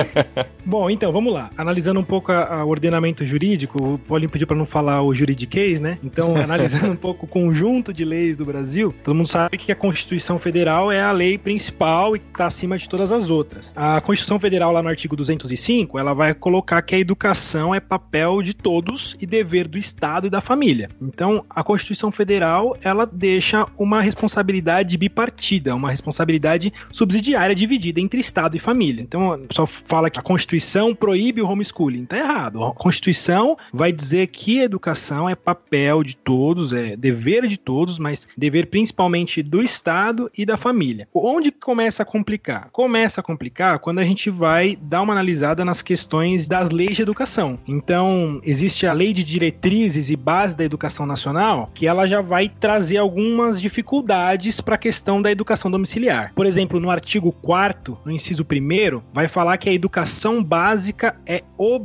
[0.64, 1.50] Bom, então, vamos lá.
[1.56, 5.98] Analisando um pouco o ordenamento jurídico, o Paulinho pediu para não falar o juridiquês, né?
[6.02, 9.76] Então, analisando um pouco o conjunto de leis do Brasil, todo mundo sabe que a
[9.76, 13.72] Constituição Federal é a lei principal e está acima de todas as outras.
[13.76, 18.42] A Constituição Federal, lá no artigo 205, ela vai colocar que a educação é papel
[18.42, 20.88] de todos e dever do Estado e da família.
[21.00, 28.56] Então, a Constituição Federal, ela deixa uma responsabilidade bipartida, uma responsabilidade subsidiária dividida entre Estado
[28.56, 29.02] e família.
[29.02, 31.89] Então, pessoal fala que a Constituição proíbe o homeschooling.
[32.06, 32.62] Tá errado.
[32.62, 38.26] A Constituição vai dizer que educação é papel de todos, é dever de todos, mas
[38.36, 41.08] dever principalmente do Estado e da família.
[41.14, 42.68] Onde começa a complicar?
[42.72, 47.02] Começa a complicar quando a gente vai dar uma analisada nas questões das leis de
[47.02, 47.58] educação.
[47.66, 52.48] Então, existe a lei de diretrizes e bases da educação nacional, que ela já vai
[52.48, 56.32] trazer algumas dificuldades para a questão da educação domiciliar.
[56.34, 61.42] Por exemplo, no artigo 4 no inciso 1 vai falar que a educação básica é
[61.56, 61.79] obrigatória,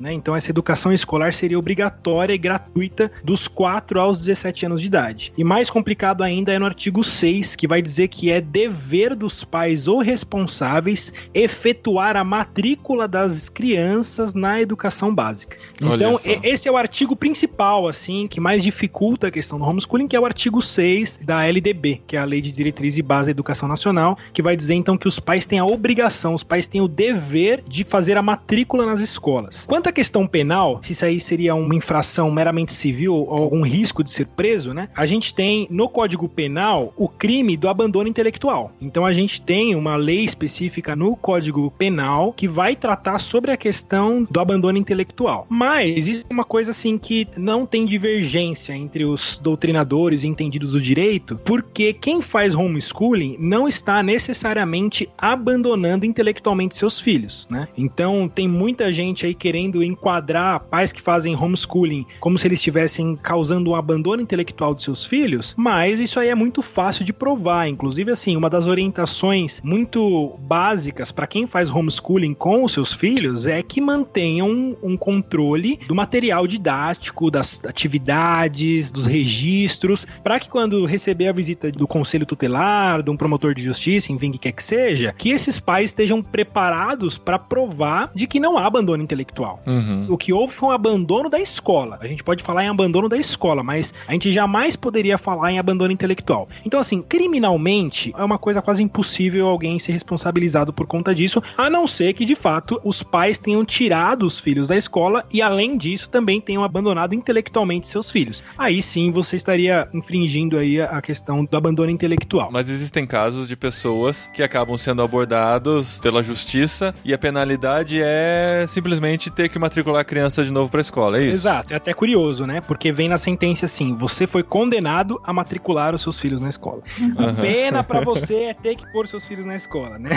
[0.00, 0.12] né?
[0.12, 5.32] Então essa educação escolar seria obrigatória e gratuita dos 4 aos 17 anos de idade.
[5.36, 9.44] E mais complicado ainda é no artigo 6, que vai dizer que é dever dos
[9.44, 15.56] pais ou responsáveis efetuar a matrícula das crianças na educação básica.
[15.80, 20.08] Então, esse é o artigo artigo principal, assim, que mais dificulta a questão do homeschooling,
[20.08, 23.26] que é o artigo 6 da LDB, que é a Lei de Diretriz e Base
[23.26, 26.66] da Educação Nacional, que vai dizer então que os pais têm a obrigação, os pais
[26.66, 29.64] têm o dever de fazer a matrícula nas escolas.
[29.66, 34.02] Quanto à questão penal, se isso aí seria uma infração meramente civil ou algum risco
[34.02, 34.88] de ser preso, né?
[34.94, 38.72] A gente tem no Código Penal o crime do abandono intelectual.
[38.80, 43.56] Então a gente tem uma lei específica no Código Penal que vai tratar sobre a
[43.56, 45.46] questão do abandono intelectual.
[45.48, 50.80] Mas existe uma coisa assim que não tem divergência entre os doutrinadores e entendidos do
[50.80, 57.68] direito, porque quem faz homeschooling não está necessariamente abandonando intelectualmente seus filhos, né?
[57.76, 63.14] Então tem muita gente aí querendo enquadrar pais que fazem homeschooling como se eles estivessem
[63.14, 67.68] causando um abandono intelectual de seus filhos, mas isso aí é muito fácil de provar.
[67.68, 73.46] Inclusive, assim, uma das orientações muito básicas para quem faz homeschooling com os seus filhos
[73.46, 80.84] é que mantenham um, controle do material didático, das atividades, dos registros, para que quando
[80.84, 84.64] receber a visita do conselho tutelar, de um promotor de justiça, enfim, que quer que
[84.64, 89.62] seja, que esses pais estejam preparados para provar de que não há abandono intelectual.
[89.66, 90.06] Uhum.
[90.08, 91.98] O que houve foi um abandono da escola.
[92.00, 95.58] A gente pode falar em abandono da escola, mas a gente jamais poderia falar em
[95.58, 96.48] abandono intelectual.
[96.64, 101.68] Então, assim, criminalmente, é uma coisa quase impossível alguém ser responsabilizado por conta disso, a
[101.68, 105.76] não ser que, de fato, os pais tenham tirado os filhos da escola e, além
[105.76, 108.42] disso, também tenham abandonado intelectualmente seus filhos.
[108.56, 112.50] Aí sim você estaria infringindo aí a questão do abandono intelectual.
[112.50, 118.53] Mas existem casos de pessoas que acabam sendo abordados pela justiça e a penalidade é
[118.66, 121.34] simplesmente ter que matricular a criança de novo pra escola, é isso?
[121.34, 122.60] Exato, é até curioso, né?
[122.60, 126.82] Porque vem na sentença assim: você foi condenado a matricular os seus filhos na escola.
[127.16, 127.34] A Aham.
[127.34, 130.10] pena pra você é ter que pôr seus filhos na escola, né?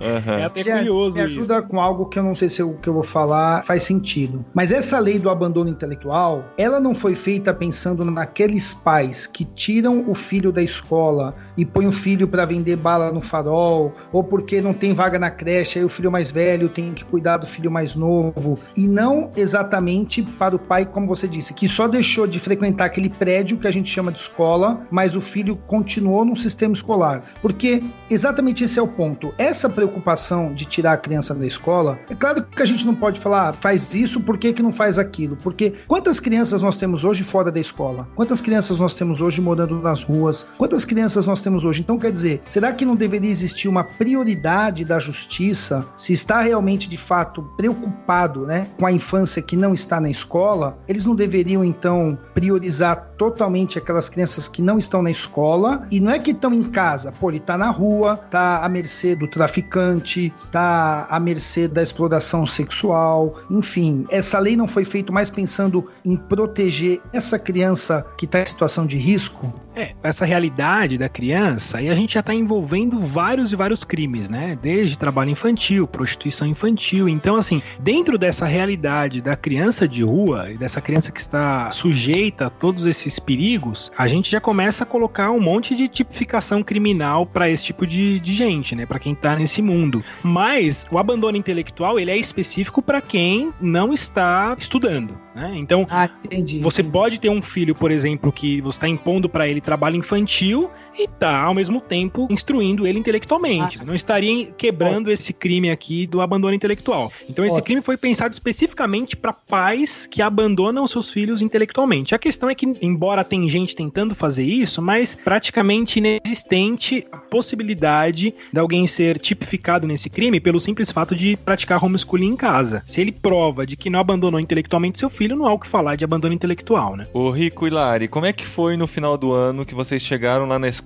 [0.00, 0.38] Aham.
[0.38, 1.38] É até curioso Me isso.
[1.40, 4.44] ajuda com algo que eu não sei se o que eu vou falar faz sentido.
[4.54, 10.04] Mas essa lei do abandono intelectual, ela não foi feita pensando naqueles pais que tiram
[10.08, 14.60] o filho da escola e põem o filho para vender bala no farol, ou porque
[14.60, 17.65] não tem vaga na creche, aí o filho mais velho tem que cuidar do filho
[17.70, 18.58] mais novo.
[18.76, 23.08] E não exatamente para o pai, como você disse, que só deixou de frequentar aquele
[23.08, 27.22] prédio que a gente chama de escola, mas o filho continuou no sistema escolar.
[27.42, 29.34] Porque exatamente esse é o ponto.
[29.38, 33.20] Essa preocupação de tirar a criança da escola, é claro que a gente não pode
[33.20, 35.36] falar, ah, faz isso, por que, que não faz aquilo?
[35.36, 38.08] Porque quantas crianças nós temos hoje fora da escola?
[38.14, 40.46] Quantas crianças nós temos hoje morando nas ruas?
[40.58, 41.80] Quantas crianças nós temos hoje?
[41.80, 46.88] Então, quer dizer, será que não deveria existir uma prioridade da justiça, se está realmente
[46.88, 51.64] de fato preocupado né, com a infância que não está na escola, eles não deveriam
[51.64, 56.52] então priorizar totalmente aquelas crianças que não estão na escola e não é que estão
[56.52, 61.68] em casa, pô, ele tá na rua, tá à mercê do traficante, tá à mercê
[61.68, 68.06] da exploração sexual, enfim, essa lei não foi feita mais pensando em proteger essa criança
[68.16, 69.52] que está em situação de risco?
[69.74, 74.26] É, essa realidade da criança, aí a gente já tá envolvendo vários e vários crimes,
[74.26, 74.58] né?
[74.62, 77.10] Desde trabalho infantil, prostituição infantil.
[77.10, 82.46] Então, assim, dentro dessa realidade da criança de rua e dessa criança que está sujeita
[82.46, 87.24] a todos esses perigos, a gente já começa a colocar um monte de tipificação criminal
[87.26, 88.84] para esse tipo de, de gente, né?
[88.86, 90.02] Para quem tá nesse mundo.
[90.22, 95.52] Mas o abandono intelectual, ele é específico para quem não está estudando, né?
[95.56, 96.58] Então, Ah, entendi.
[96.58, 100.70] você pode ter um filho, por exemplo, que você está impondo para ele trabalho infantil
[100.98, 103.84] e tá ao mesmo tempo instruindo ele intelectualmente.
[103.84, 107.12] Não estaria quebrando esse crime aqui do abandono intelectual.
[107.28, 107.64] Então esse Ótimo.
[107.64, 112.14] crime foi pensado especificamente para pais que abandonam seus filhos intelectualmente.
[112.14, 118.34] A questão é que embora tem gente tentando fazer isso, mas praticamente inexistente a possibilidade
[118.52, 122.82] de alguém ser tipificado nesse crime pelo simples fato de praticar homeschooling em casa.
[122.86, 125.96] Se ele prova de que não abandonou intelectualmente seu filho, não há o que falar
[125.96, 127.06] de abandono intelectual, né?
[127.12, 130.46] Ô Rico e Lari, como é que foi no final do ano que vocês chegaram
[130.46, 130.85] lá na escola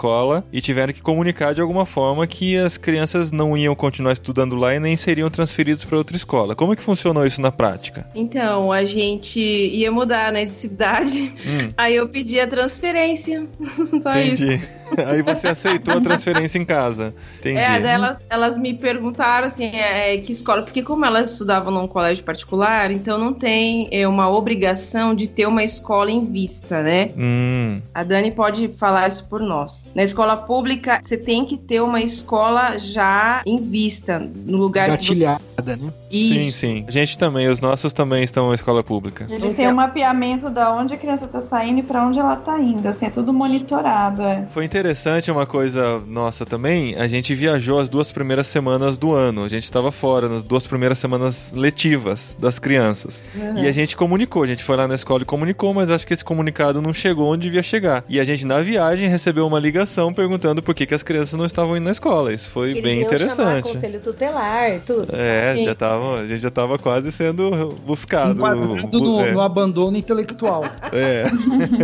[0.53, 4.75] e tiveram que comunicar de alguma forma que as crianças não iam continuar estudando lá
[4.75, 6.55] e nem seriam transferidos para outra escola?
[6.55, 8.07] Como é que funcionou isso na prática?
[8.15, 11.33] Então, a gente ia mudar, né, de cidade.
[11.47, 13.47] Hum, Aí eu pedi a transferência.
[14.03, 14.45] Só isso.
[15.07, 17.15] Aí você aceitou a transferência em casa.
[17.39, 17.59] Entendi.
[17.59, 21.73] É, daí elas, elas me perguntaram assim, é, é, que escola, porque como elas estudavam
[21.73, 26.83] num colégio particular, então não tem é, uma obrigação de ter uma escola em vista,
[26.83, 27.11] né?
[27.17, 29.83] Hum, A Dani pode falar isso por nós.
[29.95, 35.07] Na escola pública, você tem que ter uma escola já em vista, no lugar que
[35.07, 35.25] você...
[35.25, 35.93] Gatilhada, né?
[36.11, 36.59] sim, Isso.
[36.59, 36.85] sim.
[36.89, 39.27] A gente também, os nossos também estão na escola pública.
[39.29, 39.55] Eles Então.
[39.55, 42.87] têm um mapeamento da onde a criança tá saindo e pra onde ela tá indo.
[42.89, 44.45] Assim, é tudo monitorado, é.
[44.51, 44.80] Foi interessante
[45.31, 46.95] uma coisa nossa também.
[46.97, 49.45] A gente viajou as duas primeiras semanas do ano.
[49.45, 53.25] A gente estava fora nas duas primeiras semanas letivas das crianças.
[53.57, 54.43] E a gente comunicou.
[54.43, 57.33] A gente foi lá na escola e comunicou, mas acho que esse comunicado não chegou
[57.33, 58.05] onde devia chegar.
[58.09, 61.47] E a gente, na viagem, recebeu uma ligação perguntando por que, que as crianças não
[61.47, 62.33] estavam indo na escola.
[62.33, 63.73] Isso foi Eles bem iam chamar interessante.
[63.73, 65.15] conselho tutelar, tudo.
[65.15, 65.65] É, Sim.
[65.65, 68.33] já tava, a gente já tava quase sendo buscado.
[68.33, 69.33] Enquadrado no, é.
[69.33, 70.65] no abandono intelectual.
[70.93, 71.25] É.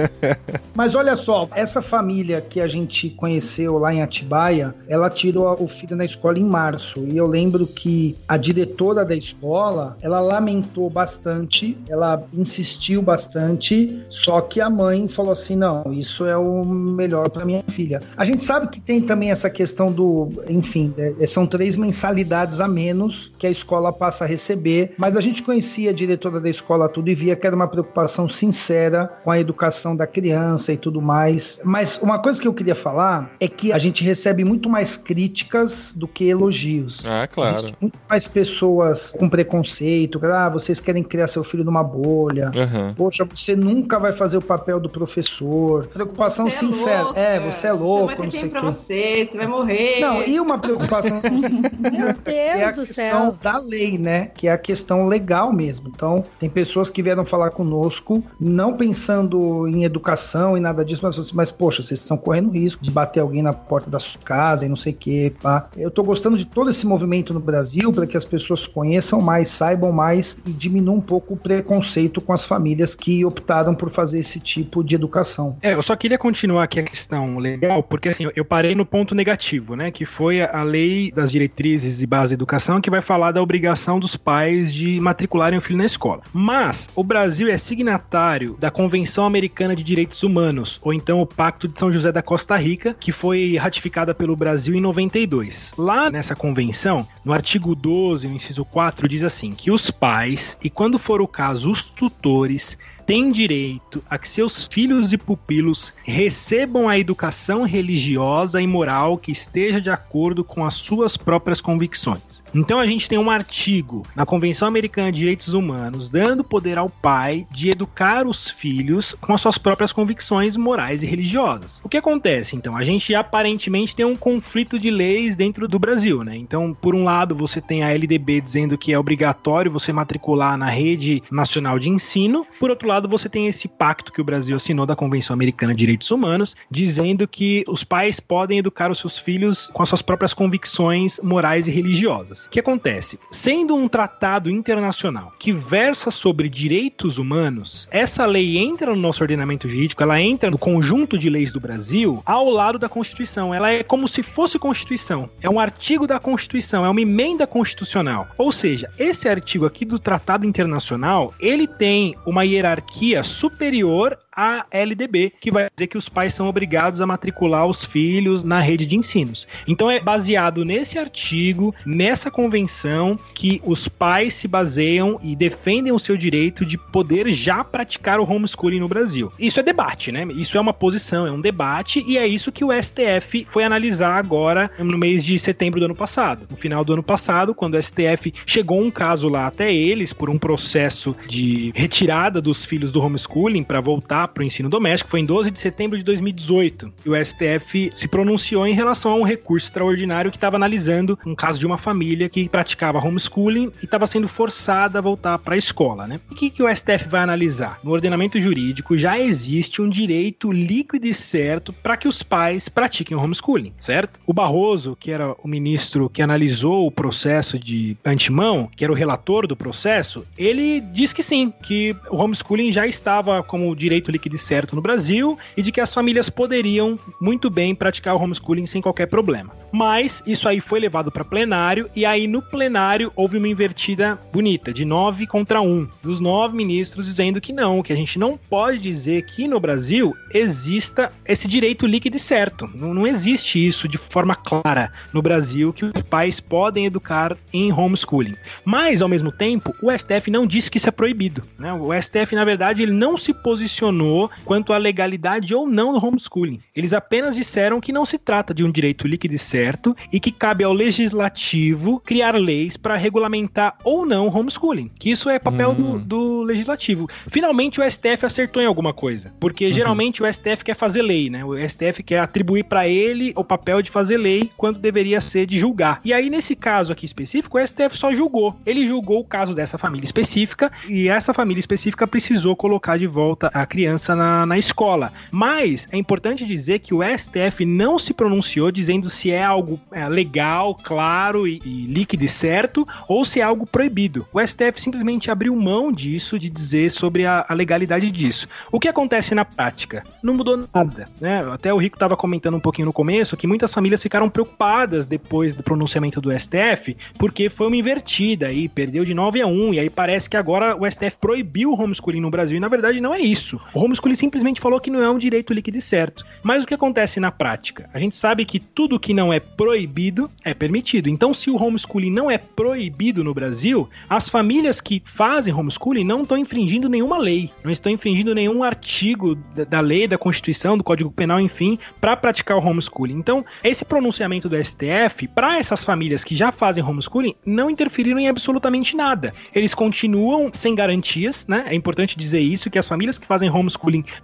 [0.75, 5.69] Mas olha só, essa família que a gente conheceu lá em Atibaia, ela tirou o
[5.69, 7.01] filho na escola em março.
[7.01, 14.41] E eu lembro que a diretora da escola, ela lamentou bastante, ela insistiu bastante, só
[14.41, 18.01] que a mãe falou assim: não, isso é o melhor para minha filha.
[18.17, 22.69] A gente sabe que tem também essa questão do, enfim, é, são três mensalidades a
[22.69, 26.89] menos que a escola passa a receber, mas a gente conhecia a diretora da escola
[26.89, 31.01] tudo e via que era uma preocupação sincera com a educação da criança e tudo
[31.03, 31.61] mais.
[31.65, 35.93] Mas uma coisa que eu queria falar é que a gente recebe muito mais críticas
[35.95, 37.05] do que elogios.
[37.07, 37.57] Ah, claro.
[37.57, 42.51] Existem muito mais pessoas com preconceito, ah, vocês querem criar seu filho numa bolha.
[42.55, 42.95] Aham.
[42.97, 45.87] Poxa, você nunca vai fazer o papel do professor.
[45.87, 47.03] Preocupação Você é sincera.
[47.03, 48.77] louca, É, você é louco, Você vai não ter sei tempo o pra quê.
[48.77, 50.01] você, você vai morrer.
[50.01, 51.21] Não, e uma preocupação
[51.81, 53.37] Meu é a Deus do questão céu.
[53.43, 54.27] da lei, né?
[54.35, 55.89] Que é a questão legal mesmo.
[55.95, 61.19] Então, tem pessoas que vieram falar conosco, não pensando em educação e nada disso, mas,
[61.19, 64.65] assim, mas poxa, vocês estão correndo risco de bater alguém na porta da sua casa
[64.65, 65.69] e não sei o pá.
[65.77, 69.49] Eu tô gostando de todo esse movimento no Brasil para que as pessoas conheçam mais,
[69.49, 74.21] saibam mais e diminuam um pouco o preconceito com as famílias que optaram por fazer
[74.21, 75.57] esse tipo de educação.
[75.63, 79.15] É, eu só queria continuar aqui a questão legal, porque assim, eu parei no ponto
[79.15, 79.91] negativo, né?
[79.91, 83.99] Que foi a lei das diretrizes e base da educação que vai falar da obrigação
[84.01, 86.23] dos pais de matricularem o filho na escola.
[86.33, 91.69] Mas o Brasil é signatário da Convenção Americana de Direitos Humanos, ou então o Pacto
[91.69, 95.73] de São José da Costa Rica, que foi ratificada pelo Brasil em 92.
[95.77, 100.71] Lá nessa convenção, no artigo 12, no inciso 4, diz assim: que os pais, e
[100.71, 102.77] quando for o caso, os tutores,
[103.07, 109.31] têm direito a que seus filhos e pupilos recebam a educação religiosa e moral que
[109.31, 112.43] esteja de acordo com as suas próprias convicções.
[112.55, 116.91] Então a gente tem um artigo na Convenção Americana de Direitos Humanos dando poder ao
[116.91, 121.81] pai de educar os filhos com as suas próprias convicções morais e religiosas.
[121.85, 122.77] O que acontece então?
[122.77, 126.37] A gente aparentemente tem um conflito de leis dentro do Brasil, né?
[126.37, 130.67] Então, por um lado, você tem a LDB dizendo que é obrigatório você matricular na
[130.67, 134.87] rede nacional de ensino, por outro lado, você tem esse pacto que o Brasil assinou
[134.87, 139.69] da Convenção Americana de Direitos Humanos, dizendo que os pais podem educar os seus filhos
[139.73, 142.47] com as suas próprias convicções morais e religiosas.
[142.47, 143.19] O que acontece?
[143.31, 149.69] Sendo um tratado internacional que versa sobre direitos humanos, essa lei entra no nosso ordenamento
[149.69, 153.55] jurídico, ela entra no conjunto de leis do Brasil ao lado da Constituição.
[153.55, 155.29] Ela é como se fosse Constituição.
[155.41, 158.29] É um artigo da Constituição, é uma emenda constitucional.
[158.39, 162.86] Ou seja, esse artigo aqui do Tratado Internacional, ele tem uma hierarquia
[163.23, 168.45] superior à LDB, que vai dizer que os pais são obrigados a matricular os filhos
[168.45, 169.47] na rede de ensinos.
[169.67, 175.99] Então é baseado nesse artigo, nessa convenção, que os pais se baseiam e defendem o
[175.99, 179.33] seu direito de poder já praticar o homeschooling no Brasil.
[179.39, 180.27] Isso é debate, né?
[180.35, 184.19] Isso é uma posição, é um debate, e é isso que o STF foi analisar
[184.19, 186.47] agora no mês de setembro do ano passado.
[186.51, 190.29] No final do ano passado, quando o STF chegou um caso lá até eles por
[190.29, 195.21] um processo de retirada dos filhos do homeschooling para voltar para o ensino doméstico, foi
[195.21, 196.93] em 12 de setembro de 2018.
[197.05, 201.35] E o STF se pronunciou em relação a um recurso extraordinário que estava analisando um
[201.35, 205.59] caso de uma família que praticava homeschooling e estava sendo forçada a voltar para a
[205.59, 206.21] escola, né?
[206.31, 207.79] O que, que o STF vai analisar?
[207.83, 213.17] No ordenamento jurídico já existe um direito líquido e certo para que os pais pratiquem
[213.17, 214.21] homeschooling, certo?
[214.27, 218.97] O Barroso, que era o ministro que analisou o processo de antemão, que era o
[218.97, 224.37] relator do processo, ele diz que sim, que o homeschooling já estava como direito líquido
[224.37, 228.67] e certo no Brasil e de que as famílias poderiam muito bem praticar o homeschooling
[228.67, 229.53] sem qualquer problema.
[229.71, 234.73] Mas isso aí foi levado para plenário e aí no plenário houve uma invertida bonita,
[234.73, 238.79] de nove contra um, dos nove ministros dizendo que não, que a gente não pode
[238.79, 242.71] dizer que no Brasil exista esse direito líquido e certo.
[242.75, 247.73] Não, não existe isso de forma clara no Brasil que os pais podem educar em
[247.73, 248.37] homeschooling.
[248.65, 251.43] Mas, ao mesmo tempo, o STF não disse que isso é proibido.
[251.59, 251.73] Né?
[251.73, 256.05] O STF, na verdade, ele não se posicionou opinou quanto à legalidade ou não do
[256.05, 256.61] homeschooling.
[256.75, 260.31] Eles apenas disseram que não se trata de um direito líquido e certo e que
[260.31, 264.91] cabe ao legislativo criar leis para regulamentar ou não o homeschooling.
[264.99, 265.99] Que isso é papel Hum.
[265.99, 267.09] do, do legislativo.
[267.31, 271.45] Finalmente o STF acertou em alguma coisa, porque geralmente o STF quer fazer lei, né?
[271.45, 275.59] O STF quer atribuir para ele o papel de fazer lei quando deveria ser de
[275.59, 276.01] julgar.
[276.05, 278.55] E aí nesse caso aqui específico, o STF só julgou.
[278.65, 283.51] Ele julgou o caso dessa família específica e essa família específica precisou colocar de volta
[283.53, 283.86] a criança
[284.17, 285.13] na, na escola.
[285.31, 290.09] Mas é importante dizer que o STF não se pronunciou dizendo se é algo é,
[290.09, 294.27] legal, claro e, e líquido e certo ou se é algo proibido.
[294.33, 298.49] O STF simplesmente abriu mão disso, de dizer sobre a, a legalidade disso.
[298.71, 300.03] O que acontece na prática?
[300.23, 301.45] Não mudou nada, né?
[301.53, 305.55] Até o Rico estava comentando um pouquinho no começo que muitas famílias ficaram preocupadas depois
[305.55, 309.81] do pronunciamento do STF, porque foi uma invertida aí, perdeu de 9 a 1, e
[309.81, 313.15] aí parece que agora o STF proibiu o homeschooling no Brasil, e na verdade não
[313.15, 313.61] é isso.
[313.77, 316.25] O homeschooling simplesmente falou que não é um direito líquido e certo.
[316.43, 317.91] Mas o que acontece na prática?
[317.93, 321.11] A gente sabe que tudo que não é proibido é permitido.
[321.11, 326.23] Então, se o homeschooling não é proibido no Brasil, as famílias que fazem homeschooling não
[326.23, 329.35] estão infringindo nenhuma lei, não estão infringindo nenhum artigo
[329.69, 333.19] da, lei, da Constituição, do Código Penal, enfim, para praticar o homeschooling.
[333.19, 338.27] Então, esse pronunciamento do STF, para essas famílias que já fazem homeschooling, não interferiram em
[338.27, 339.35] absolutamente nada.
[339.55, 341.67] Eles continuam sem garantias, né?
[341.67, 343.66] É importante dizer isso, que as famílias que fazem homeschooling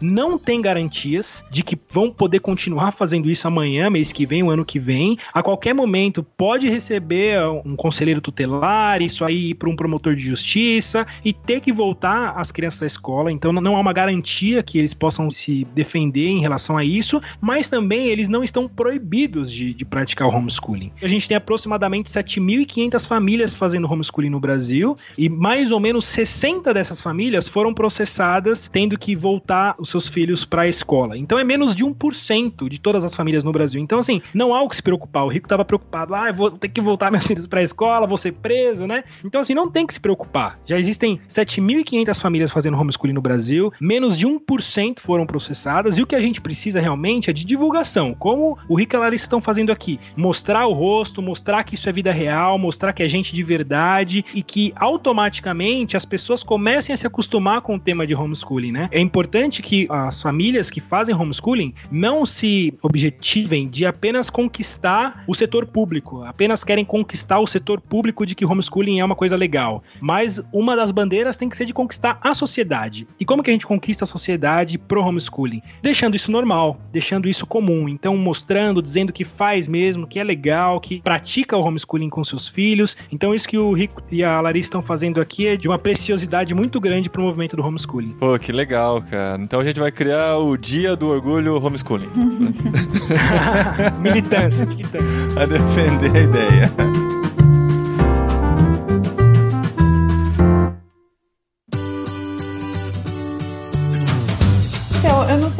[0.01, 4.51] não têm garantias de que vão poder continuar fazendo isso amanhã, mês que vem, o
[4.51, 5.19] ano que vem.
[5.33, 10.25] A qualquer momento pode receber um conselheiro tutelar, isso aí ir para um promotor de
[10.25, 13.31] justiça e ter que voltar as crianças à escola.
[13.31, 17.69] Então não há uma garantia que eles possam se defender em relação a isso, mas
[17.69, 20.93] também eles não estão proibidos de, de praticar o homeschooling.
[21.03, 26.73] A gente tem aproximadamente 7.500 famílias fazendo homeschooling no Brasil e mais ou menos 60
[26.73, 29.32] dessas famílias foram processadas tendo que voltar
[29.79, 31.17] os seus filhos para a escola.
[31.17, 33.81] Então é menos de 1% de todas as famílias no Brasil.
[33.81, 35.25] Então assim, não há o que se preocupar.
[35.25, 38.07] O Rico estava preocupado, ah, eu vou ter que voltar meus filhos para a escola,
[38.07, 39.05] vou ser preso, né?
[39.25, 40.59] Então assim, não tem que se preocupar.
[40.67, 46.07] Já existem 7.500 famílias fazendo homeschooling no Brasil, menos de 1% foram processadas e o
[46.07, 49.41] que a gente precisa realmente é de divulgação, como o Rico e a Larissa estão
[49.41, 49.99] fazendo aqui.
[50.17, 54.25] Mostrar o rosto, mostrar que isso é vida real, mostrar que é gente de verdade
[54.35, 58.89] e que automaticamente as pessoas comecem a se acostumar com o tema de homeschooling, né?
[58.91, 65.35] É importante que as famílias que fazem homeschooling não se objetivem de apenas conquistar o
[65.35, 69.83] setor público, apenas querem conquistar o setor público de que homeschooling é uma coisa legal.
[70.01, 73.07] Mas uma das bandeiras tem que ser de conquistar a sociedade.
[73.19, 75.63] E como que a gente conquista a sociedade pro homeschooling?
[75.83, 77.89] Deixando isso normal, deixando isso comum.
[77.89, 82.49] Então, mostrando, dizendo que faz mesmo, que é legal, que pratica o homeschooling com seus
[82.49, 82.97] filhos.
[83.11, 86.55] Então, isso que o Rico e a Larissa estão fazendo aqui é de uma preciosidade
[86.55, 88.13] muito grande pro movimento do homeschooling.
[88.19, 89.43] Pô, que legal, cara.
[89.43, 92.09] Então a gente vai criar o Dia do Orgulho Homeschooling.
[94.01, 95.07] militância, militância.
[95.37, 97.12] a defender a ideia.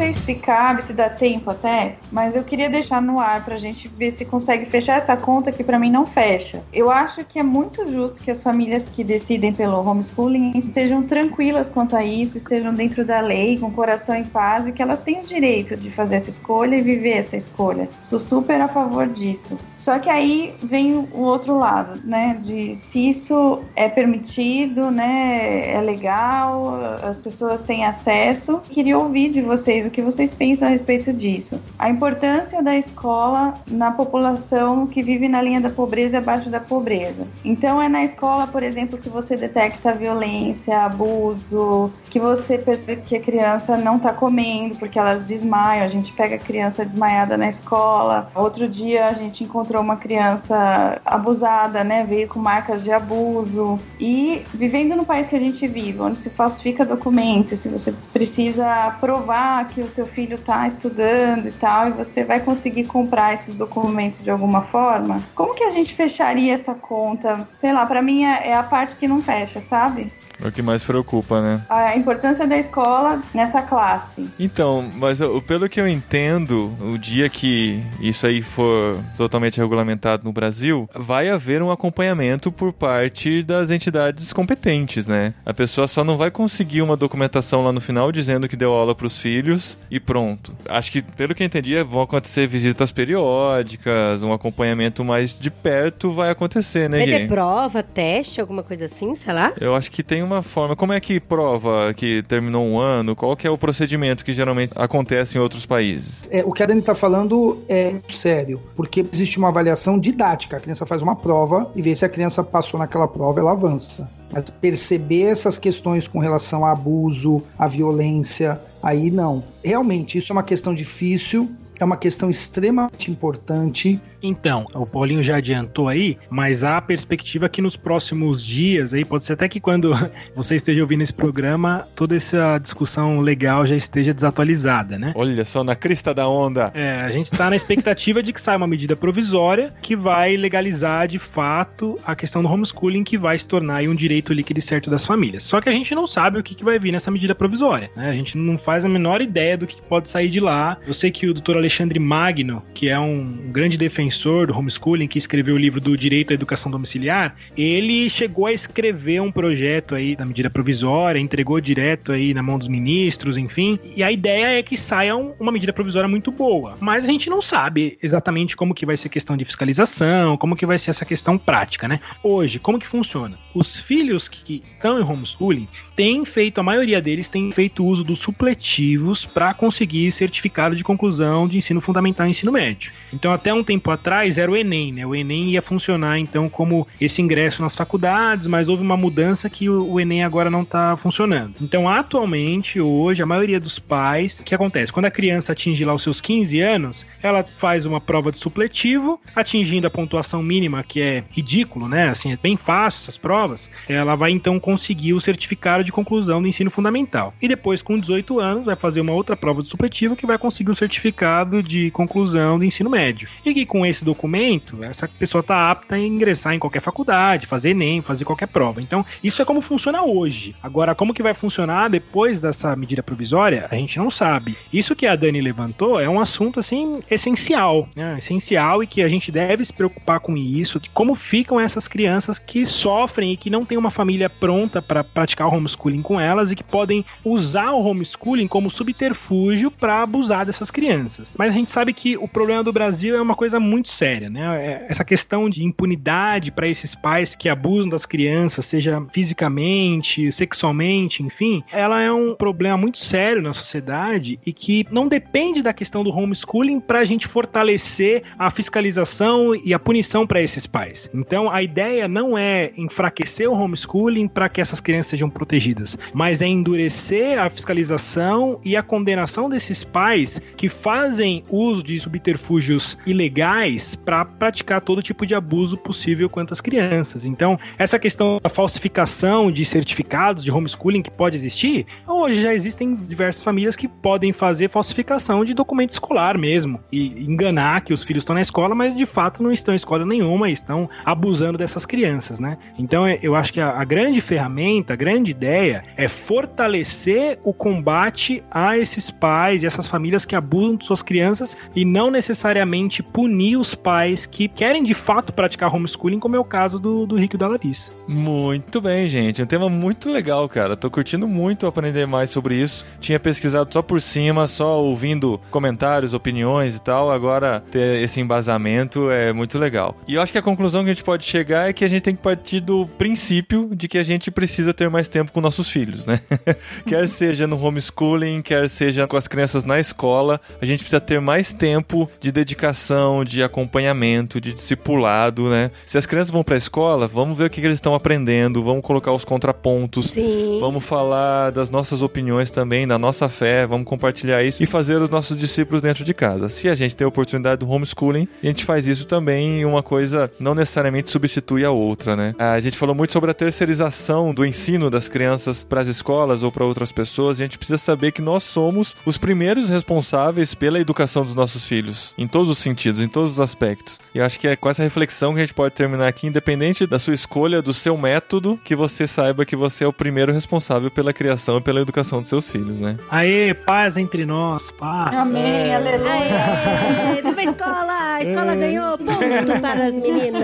[0.03, 3.87] Sei se cabe, se dá tempo até, mas eu queria deixar no ar pra gente
[3.87, 6.61] ver se consegue fechar essa conta que pra mim não fecha.
[6.73, 11.69] Eu acho que é muito justo que as famílias que decidem pelo homeschooling estejam tranquilas
[11.69, 15.21] quanto a isso, estejam dentro da lei, com coração em paz e que elas têm
[15.21, 17.87] o direito de fazer essa escolha e viver essa escolha.
[18.01, 19.57] Sou super a favor disso.
[19.77, 25.81] Só que aí vem o outro lado, né, de se isso é permitido, né, é
[25.81, 28.59] legal, as pessoas têm acesso.
[28.69, 31.61] Queria ouvir de vocês o que vocês pensam a respeito disso.
[31.79, 36.59] A importância da escola na população que vive na linha da pobreza e abaixo da
[36.59, 37.25] pobreza.
[37.45, 43.15] Então é na escola, por exemplo, que você detecta violência, abuso, que você percebe que
[43.15, 45.85] a criança não está comendo porque elas desmaiam.
[45.85, 48.29] A gente pega a criança desmaiada na escola.
[48.35, 52.03] Outro dia a gente encontrou uma criança abusada, né?
[52.03, 53.79] Veio com marcas de abuso.
[53.99, 58.95] E vivendo no país que a gente vive, onde se falsifica documentos, se você precisa
[58.99, 63.55] provar que o teu filho está estudando e tal, e você vai conseguir comprar esses
[63.55, 67.47] documentos de alguma forma, como que a gente fecharia essa conta?
[67.55, 70.11] Sei lá, para mim é, é a parte que não fecha, sabe?
[70.43, 71.61] É o que mais preocupa, né?
[71.69, 74.29] A importância da escola nessa classe.
[74.39, 80.23] Então, mas eu- pelo que eu entendo, o dia que isso aí for totalmente regulamentado
[80.23, 85.33] no Brasil, vai haver um acompanhamento por parte das entidades competentes, né?
[85.45, 88.93] A pessoa só não vai conseguir uma documentação lá no final dizendo que deu aula
[88.95, 90.55] pros filhos e pronto.
[90.67, 92.91] Acho que, pelo que eu entendi, vão acontecer visitas
[93.37, 98.85] periódicas, um acompanhamento mais de perto vai acontecer, né, Vai ter prova, teste, alguma coisa
[98.85, 99.51] assim, sei lá?
[99.59, 100.75] Eu acho que tem mesma forma.
[100.75, 103.15] Como é que prova que terminou um ano?
[103.15, 106.29] Qual que é o procedimento que geralmente acontece em outros países?
[106.31, 110.57] É, o que a Dani está falando é sério, porque existe uma avaliação didática.
[110.57, 114.09] A criança faz uma prova e vê se a criança passou naquela prova, ela avança.
[114.31, 119.43] Mas perceber essas questões com relação a abuso, a violência, aí não.
[119.63, 124.01] Realmente, isso é uma questão difícil, é uma questão extremamente importante.
[124.23, 129.03] Então, o Paulinho já adiantou aí, mas há a perspectiva que nos próximos dias, aí
[129.03, 129.91] pode ser até que quando
[130.33, 135.11] você esteja ouvindo esse programa, toda essa discussão legal já esteja desatualizada, né?
[135.13, 136.71] Olha só, na crista da onda.
[136.73, 141.05] É, a gente está na expectativa de que saia uma medida provisória que vai legalizar
[141.05, 144.89] de fato a questão do homeschooling, que vai se tornar um direito líquido e certo
[144.89, 145.43] das famílias.
[145.43, 148.09] Só que a gente não sabe o que, que vai vir nessa medida provisória, né?
[148.09, 150.77] A gente não faz a menor ideia do que pode sair de lá.
[150.87, 154.12] Eu sei que o doutor Alexandre Magno, que é um grande defensor
[154.47, 159.21] do homeschooling, que escreveu o livro do Direito à Educação Domiciliar, ele chegou a escrever
[159.21, 163.79] um projeto aí da medida provisória, entregou direto aí na mão dos ministros, enfim.
[163.95, 166.75] E a ideia é que saia uma medida provisória muito boa.
[166.79, 170.55] Mas a gente não sabe exatamente como que vai ser a questão de fiscalização, como
[170.55, 171.99] que vai ser essa questão prática, né?
[172.23, 173.37] Hoje, como que funciona?
[173.53, 178.19] Os filhos que estão em homeschooling têm feito, a maioria deles tem feito uso dos
[178.19, 182.91] supletivos para conseguir certificado de conclusão de ensino fundamental e ensino médio.
[183.11, 184.02] Então, até um tempo atrás
[184.37, 185.05] era o Enem, né?
[185.05, 189.69] O Enem ia funcionar então como esse ingresso nas faculdades, mas houve uma mudança que
[189.69, 191.55] o, Enem agora não está funcionando.
[191.61, 194.91] Então, atualmente, hoje, a maioria dos pais, o que acontece?
[194.91, 199.19] Quando a criança atinge lá os seus 15 anos, ela faz uma prova de supletivo,
[199.35, 202.09] atingindo a pontuação mínima, que é ridículo, né?
[202.09, 203.69] Assim, é bem fácil essas provas.
[203.87, 207.33] Ela vai então conseguir o certificado de conclusão do ensino fundamental.
[207.41, 210.71] E depois, com 18 anos, vai fazer uma outra prova de supletivo que vai conseguir
[210.71, 213.29] o certificado de conclusão do ensino médio.
[213.45, 217.71] E que com esse documento, essa pessoa está apta a ingressar em qualquer faculdade, fazer
[217.71, 218.81] Enem, fazer qualquer prova.
[218.81, 220.55] Então, isso é como funciona hoje.
[220.63, 224.55] Agora, como que vai funcionar depois dessa medida provisória, a gente não sabe.
[224.71, 228.15] Isso que a Dani levantou é um assunto, assim, essencial, né?
[228.17, 232.39] Essencial e que a gente deve se preocupar com isso, de como ficam essas crianças
[232.39, 236.51] que sofrem e que não têm uma família pronta para praticar o homeschooling com elas
[236.51, 241.35] e que podem usar o homeschooling como subterfúgio para abusar dessas crianças.
[241.37, 244.43] Mas a gente sabe que o problema do Brasil é uma coisa muito séria, né?
[244.65, 251.23] É essa questão de impunidade para esses pais que abusam das crianças, seja fisicamente, sexualmente,
[251.23, 256.03] enfim, ela é um problema muito sério na sociedade e que não depende da questão
[256.03, 261.09] do homeschooling para a gente fortalecer a fiscalização e a punição para esses pais.
[261.13, 266.41] Então, a ideia não é enfraquecer o homeschooling para que essas crianças sejam protegidas, mas
[266.41, 273.62] é endurecer a fiscalização e a condenação desses pais que fazem uso de subterfúgios ilegais
[274.03, 277.25] para praticar todo tipo de abuso possível quanto às crianças.
[277.25, 282.95] Então, essa questão da falsificação de certificados de homeschooling que pode existir, hoje já existem
[282.95, 288.23] diversas famílias que podem fazer falsificação de documento escolar mesmo e enganar que os filhos
[288.23, 291.85] estão na escola, mas de fato não estão em escola nenhuma e estão abusando dessas
[291.85, 292.57] crianças, né?
[292.77, 298.43] Então, eu acho que a, a grande ferramenta, a grande ideia é fortalecer o combate
[298.51, 303.52] a esses pais e essas famílias que abusam de suas crianças e não necessariamente punir
[303.57, 307.35] os pais que querem de fato praticar homeschooling, como é o caso do, do Rico
[307.35, 307.93] e da Larissa.
[308.07, 309.41] Muito bem, gente.
[309.41, 310.75] Um tema muito legal, cara.
[310.75, 312.85] Tô curtindo muito aprender mais sobre isso.
[312.99, 317.11] Tinha pesquisado só por cima, só ouvindo comentários, opiniões e tal.
[317.11, 319.95] Agora ter esse embasamento é muito legal.
[320.07, 322.01] E eu acho que a conclusão que a gente pode chegar é que a gente
[322.01, 325.69] tem que partir do princípio de que a gente precisa ter mais tempo com nossos
[325.69, 326.19] filhos, né?
[326.87, 331.19] quer seja no homeschooling, quer seja com as crianças na escola, a gente precisa ter
[331.19, 335.71] mais tempo de dedicação, de acompanhamento, de discipulado, né?
[335.85, 338.63] Se as crianças vão para a escola, vamos ver o que, que eles estão aprendendo,
[338.63, 340.57] vamos colocar os contrapontos, Sim.
[340.59, 345.09] vamos falar das nossas opiniões também, da nossa fé, vamos compartilhar isso e fazer os
[345.09, 346.49] nossos discípulos dentro de casa.
[346.49, 349.83] Se a gente tem a oportunidade do homeschooling, a gente faz isso também e uma
[349.83, 352.35] coisa não necessariamente substitui a outra, né?
[352.37, 356.51] A gente falou muito sobre a terceirização do ensino das crianças para as escolas ou
[356.51, 357.37] para outras pessoas.
[357.39, 362.13] A gente precisa saber que nós somos os primeiros responsáveis pela educação dos nossos filhos,
[362.17, 363.99] em todos os sentidos, em todos os aspectos.
[364.13, 366.85] E eu acho que é com essa reflexão que a gente pode terminar aqui, independente
[366.85, 370.89] da sua escolha, do seu método, que você saiba que você é o primeiro responsável
[370.89, 372.97] pela criação e pela educação dos seus filhos, né?
[373.09, 375.17] Aê, paz entre nós, paz.
[375.17, 376.11] Amém, aleluia.
[376.11, 378.03] Aê, viva a escola!
[378.23, 380.43] escola ganhou ponto para as meninas.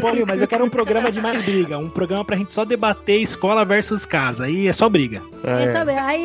[0.00, 1.78] Paulinho, mas eu quero um programa de mais briga.
[1.78, 4.44] Um programa pra gente só debater escola versus casa.
[4.44, 5.22] Aí é só briga.
[5.44, 6.24] É, sabe, aí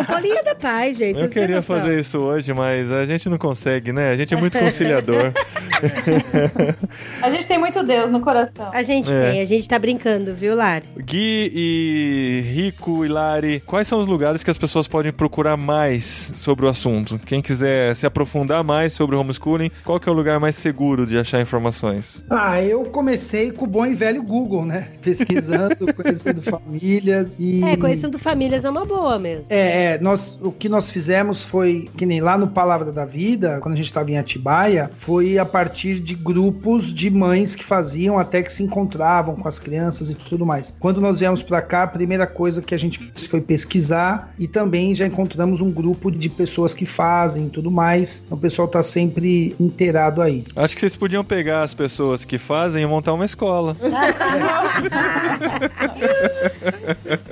[0.00, 1.20] o Paulinho é da paz, gente.
[1.20, 4.10] Eu queria fazer isso hoje, mas a gente não consegue, né?
[4.10, 5.32] A gente é muito conciliador.
[7.22, 8.70] A gente tem muito Deus no coração.
[8.72, 9.30] A gente É.
[9.30, 10.84] tem, a gente tá brincando, viu, Lari?
[10.98, 16.32] Gui e Rico e Lari, quais são os lugares que as pessoas podem procurar mais
[16.36, 17.18] sobre o assunto?
[17.18, 21.06] Quem quiser se aprofundar mais sobre o homeschooling, qual que é o lugar mais seguro
[21.06, 22.24] de achar informações?
[22.30, 24.88] Ah, eu comecei com o bom e velho Google, né?
[25.02, 27.62] Pesquisando, conhecendo famílias e.
[27.64, 29.46] É, conhecendo famílias é uma boa mesmo.
[29.50, 33.58] É, é, nós, o que nós fizemos foi, que nem lá no Palavra da Vida,
[33.60, 34.65] quando a gente estava em Atibaia,
[34.98, 39.58] foi a partir de grupos de mães que faziam até que se encontravam com as
[39.58, 40.74] crianças e tudo mais.
[40.78, 44.46] Quando nós viemos para cá, a primeira coisa que a gente fez foi pesquisar e
[44.48, 48.22] também já encontramos um grupo de pessoas que fazem e tudo mais.
[48.24, 50.44] Então o pessoal tá sempre inteirado aí.
[50.54, 53.76] Acho que vocês podiam pegar as pessoas que fazem e montar uma escola.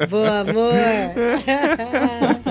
[0.09, 0.75] Boa, amor.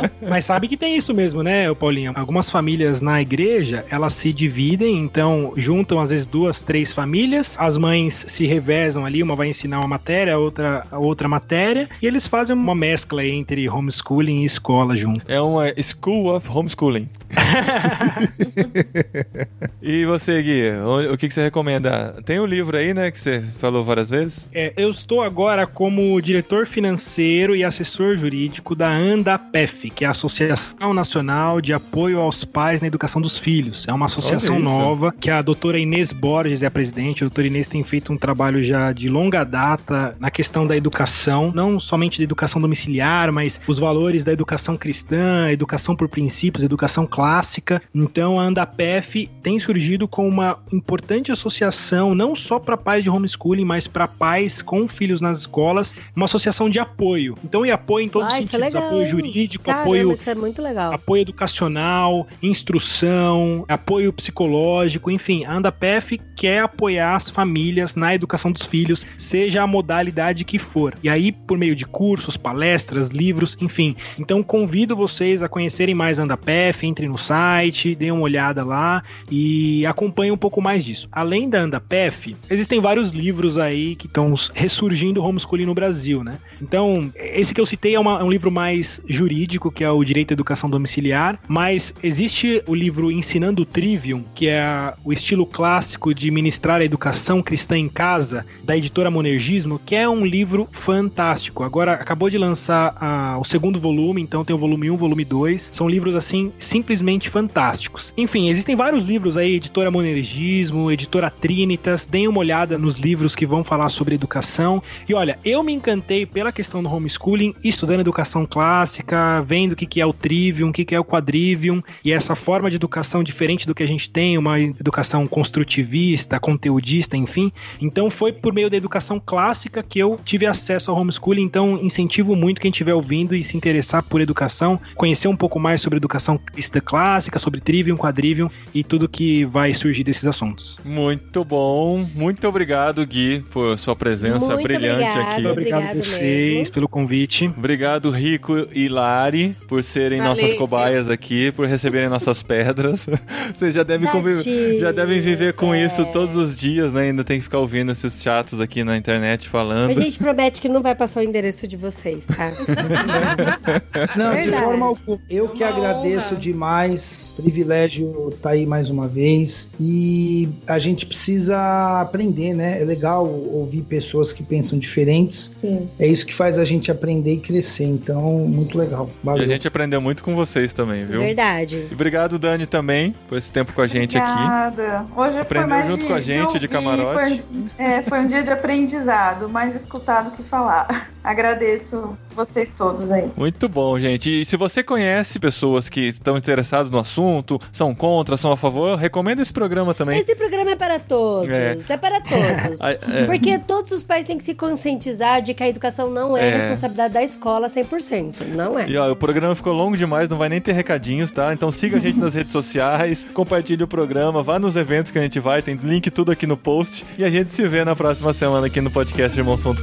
[0.34, 2.12] Mas sabe que tem isso mesmo, né, Paulinho?
[2.16, 7.78] Algumas famílias na igreja, elas se dividem, então juntam às vezes duas, três famílias, as
[7.78, 12.08] mães se revezam ali, uma vai ensinar uma matéria, a outra a outra matéria, e
[12.08, 15.32] eles fazem uma mescla aí entre homeschooling e escola junto.
[15.32, 17.08] É uma School of Homeschooling.
[19.84, 20.72] e você, Gui,
[21.12, 22.16] o que você recomenda?
[22.26, 24.50] Tem um livro aí, né, que você falou várias vezes?
[24.52, 30.23] É, eu estou agora como diretor financeiro e assessor jurídico da ANDAPEF, que é a
[30.24, 33.86] Associação Nacional de Apoio aos Pais na Educação dos Filhos.
[33.90, 37.24] É uma associação nova que a doutora Inês Borges é a presidente.
[37.24, 41.52] A doutora Inês tem feito um trabalho já de longa data na questão da educação,
[41.54, 47.06] não somente da educação domiciliar, mas os valores da educação cristã, educação por princípios, educação
[47.06, 47.82] clássica.
[47.94, 53.66] Então a ANDAPEF tem surgido como uma importante associação, não só para pais de homeschooling,
[53.66, 57.36] mas para pais com filhos nas escolas, uma associação de apoio.
[57.44, 60.03] Então, e apoio em todos Ah, os isso é sentidos: legal, apoio jurídico, Caramba, apoio
[60.12, 60.94] isso é muito legal.
[60.94, 68.66] apoio educacional, instrução, apoio psicológico, enfim, a Andapef quer apoiar as famílias na educação dos
[68.66, 70.96] filhos, seja a modalidade que for.
[71.04, 73.96] E aí, por meio de cursos, palestras, livros, enfim.
[74.18, 79.04] Então, convido vocês a conhecerem mais a Andapef, entrem no site, deem uma olhada lá
[79.30, 81.08] e acompanhem um pouco mais disso.
[81.12, 86.38] Além da Andapef, existem vários livros aí que estão ressurgindo o homeschooling no Brasil, né?
[86.64, 90.04] Então, esse que eu citei é, uma- é um livro mais jurídico, que é o
[90.04, 95.12] Direito à Educação Domiciliar, mas existe o livro Ensinando o Trivium, que é a- o
[95.12, 100.26] estilo clássico de ministrar a educação cristã em casa, da editora Monergismo, que é um
[100.26, 101.64] livro fantástico.
[101.64, 105.70] Agora, acabou de lançar ah, o segundo volume, então tem o volume 1, volume 2.
[105.72, 108.14] São livros, assim, simplesmente fantásticos.
[108.16, 113.46] Enfim, existem vários livros aí, editora Monergismo, editora Trinitas, deem uma olhada nos livros que
[113.46, 114.82] vão falar sobre educação.
[115.10, 119.86] E olha, eu me encantei pela questão do homeschooling, estudando educação clássica, vendo o que
[119.86, 123.24] que é o trivium, o que que é o quadrivium, e essa forma de educação
[123.24, 127.52] diferente do que a gente tem, uma educação construtivista, conteudista, enfim.
[127.82, 132.36] Então foi por meio da educação clássica que eu tive acesso ao homeschooling, então incentivo
[132.36, 136.38] muito quem estiver ouvindo e se interessar por educação, conhecer um pouco mais sobre educação
[136.38, 140.80] cristã clássica, sobre trivium, quadrivium e tudo que vai surgir desses assuntos.
[140.84, 142.06] Muito bom.
[142.14, 145.22] Muito obrigado, Gui, por sua presença Muito brilhante obrigada.
[145.22, 145.42] aqui.
[145.42, 146.43] Muito obrigado a Obrigado vocês mesmo.
[146.72, 147.48] Pelo convite.
[147.48, 150.36] Obrigado, Rico e Lari, por serem Valeu.
[150.36, 153.08] nossas cobaias aqui, por receberem nossas pedras.
[153.54, 155.86] Vocês já devem, conviver, já devem viver com é.
[155.86, 157.04] isso todos os dias, né?
[157.04, 160.02] Ainda tem que ficar ouvindo esses chatos aqui na internet A falando.
[160.02, 162.52] gente promete que não vai passar o endereço de vocês, tá?
[164.18, 164.64] Não, de Verdade.
[164.64, 165.20] forma alguma.
[165.30, 166.38] Eu que agradeço honra.
[166.38, 167.34] demais.
[167.36, 169.72] Privilégio tá aí mais uma vez.
[169.80, 172.82] E a gente precisa aprender, né?
[172.82, 175.56] É legal ouvir pessoas que pensam diferentes.
[175.62, 175.88] Sim.
[176.00, 177.86] É isso que faz a gente aprender e crescer.
[177.86, 179.10] Então, muito legal.
[179.22, 179.44] E Valeu.
[179.44, 181.20] a gente aprendeu muito com vocês também, viu?
[181.20, 181.88] Verdade.
[181.90, 184.32] E obrigado, Dani, também, por esse tempo com a gente aqui.
[184.32, 185.06] Obrigada.
[185.16, 187.42] Hoje Aprendeu foi mais junto de, com a gente, de ouvir, camarote.
[187.42, 191.13] Foi, é, foi um dia de aprendizado, mais escutar do que falar.
[191.24, 193.30] Agradeço vocês todos aí.
[193.38, 194.42] Muito bom, gente.
[194.42, 198.98] E se você conhece pessoas que estão interessadas no assunto, são contra, são a favor,
[198.98, 200.20] recomenda esse programa também.
[200.20, 201.50] Esse programa é para todos.
[201.50, 201.78] É.
[201.90, 202.80] É, para todos.
[202.84, 203.26] É.
[203.26, 206.56] Porque todos os pais têm que se conscientizar de que a educação não é, É.
[206.58, 208.46] responsabilidade da escola 100%.
[208.54, 208.88] Não é.
[208.90, 211.54] E ó, o programa ficou longo demais, não vai nem ter recadinhos, tá?
[211.54, 215.22] Então siga a gente nas redes sociais, compartilhe o programa, vá nos eventos que a
[215.22, 217.06] gente vai, tem link tudo aqui no post.
[217.18, 219.74] E a gente se vê na próxima semana aqui no podcast irmãos.com.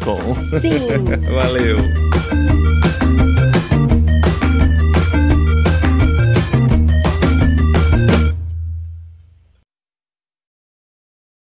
[0.61, 1.30] Sim.
[1.31, 1.79] Valeu!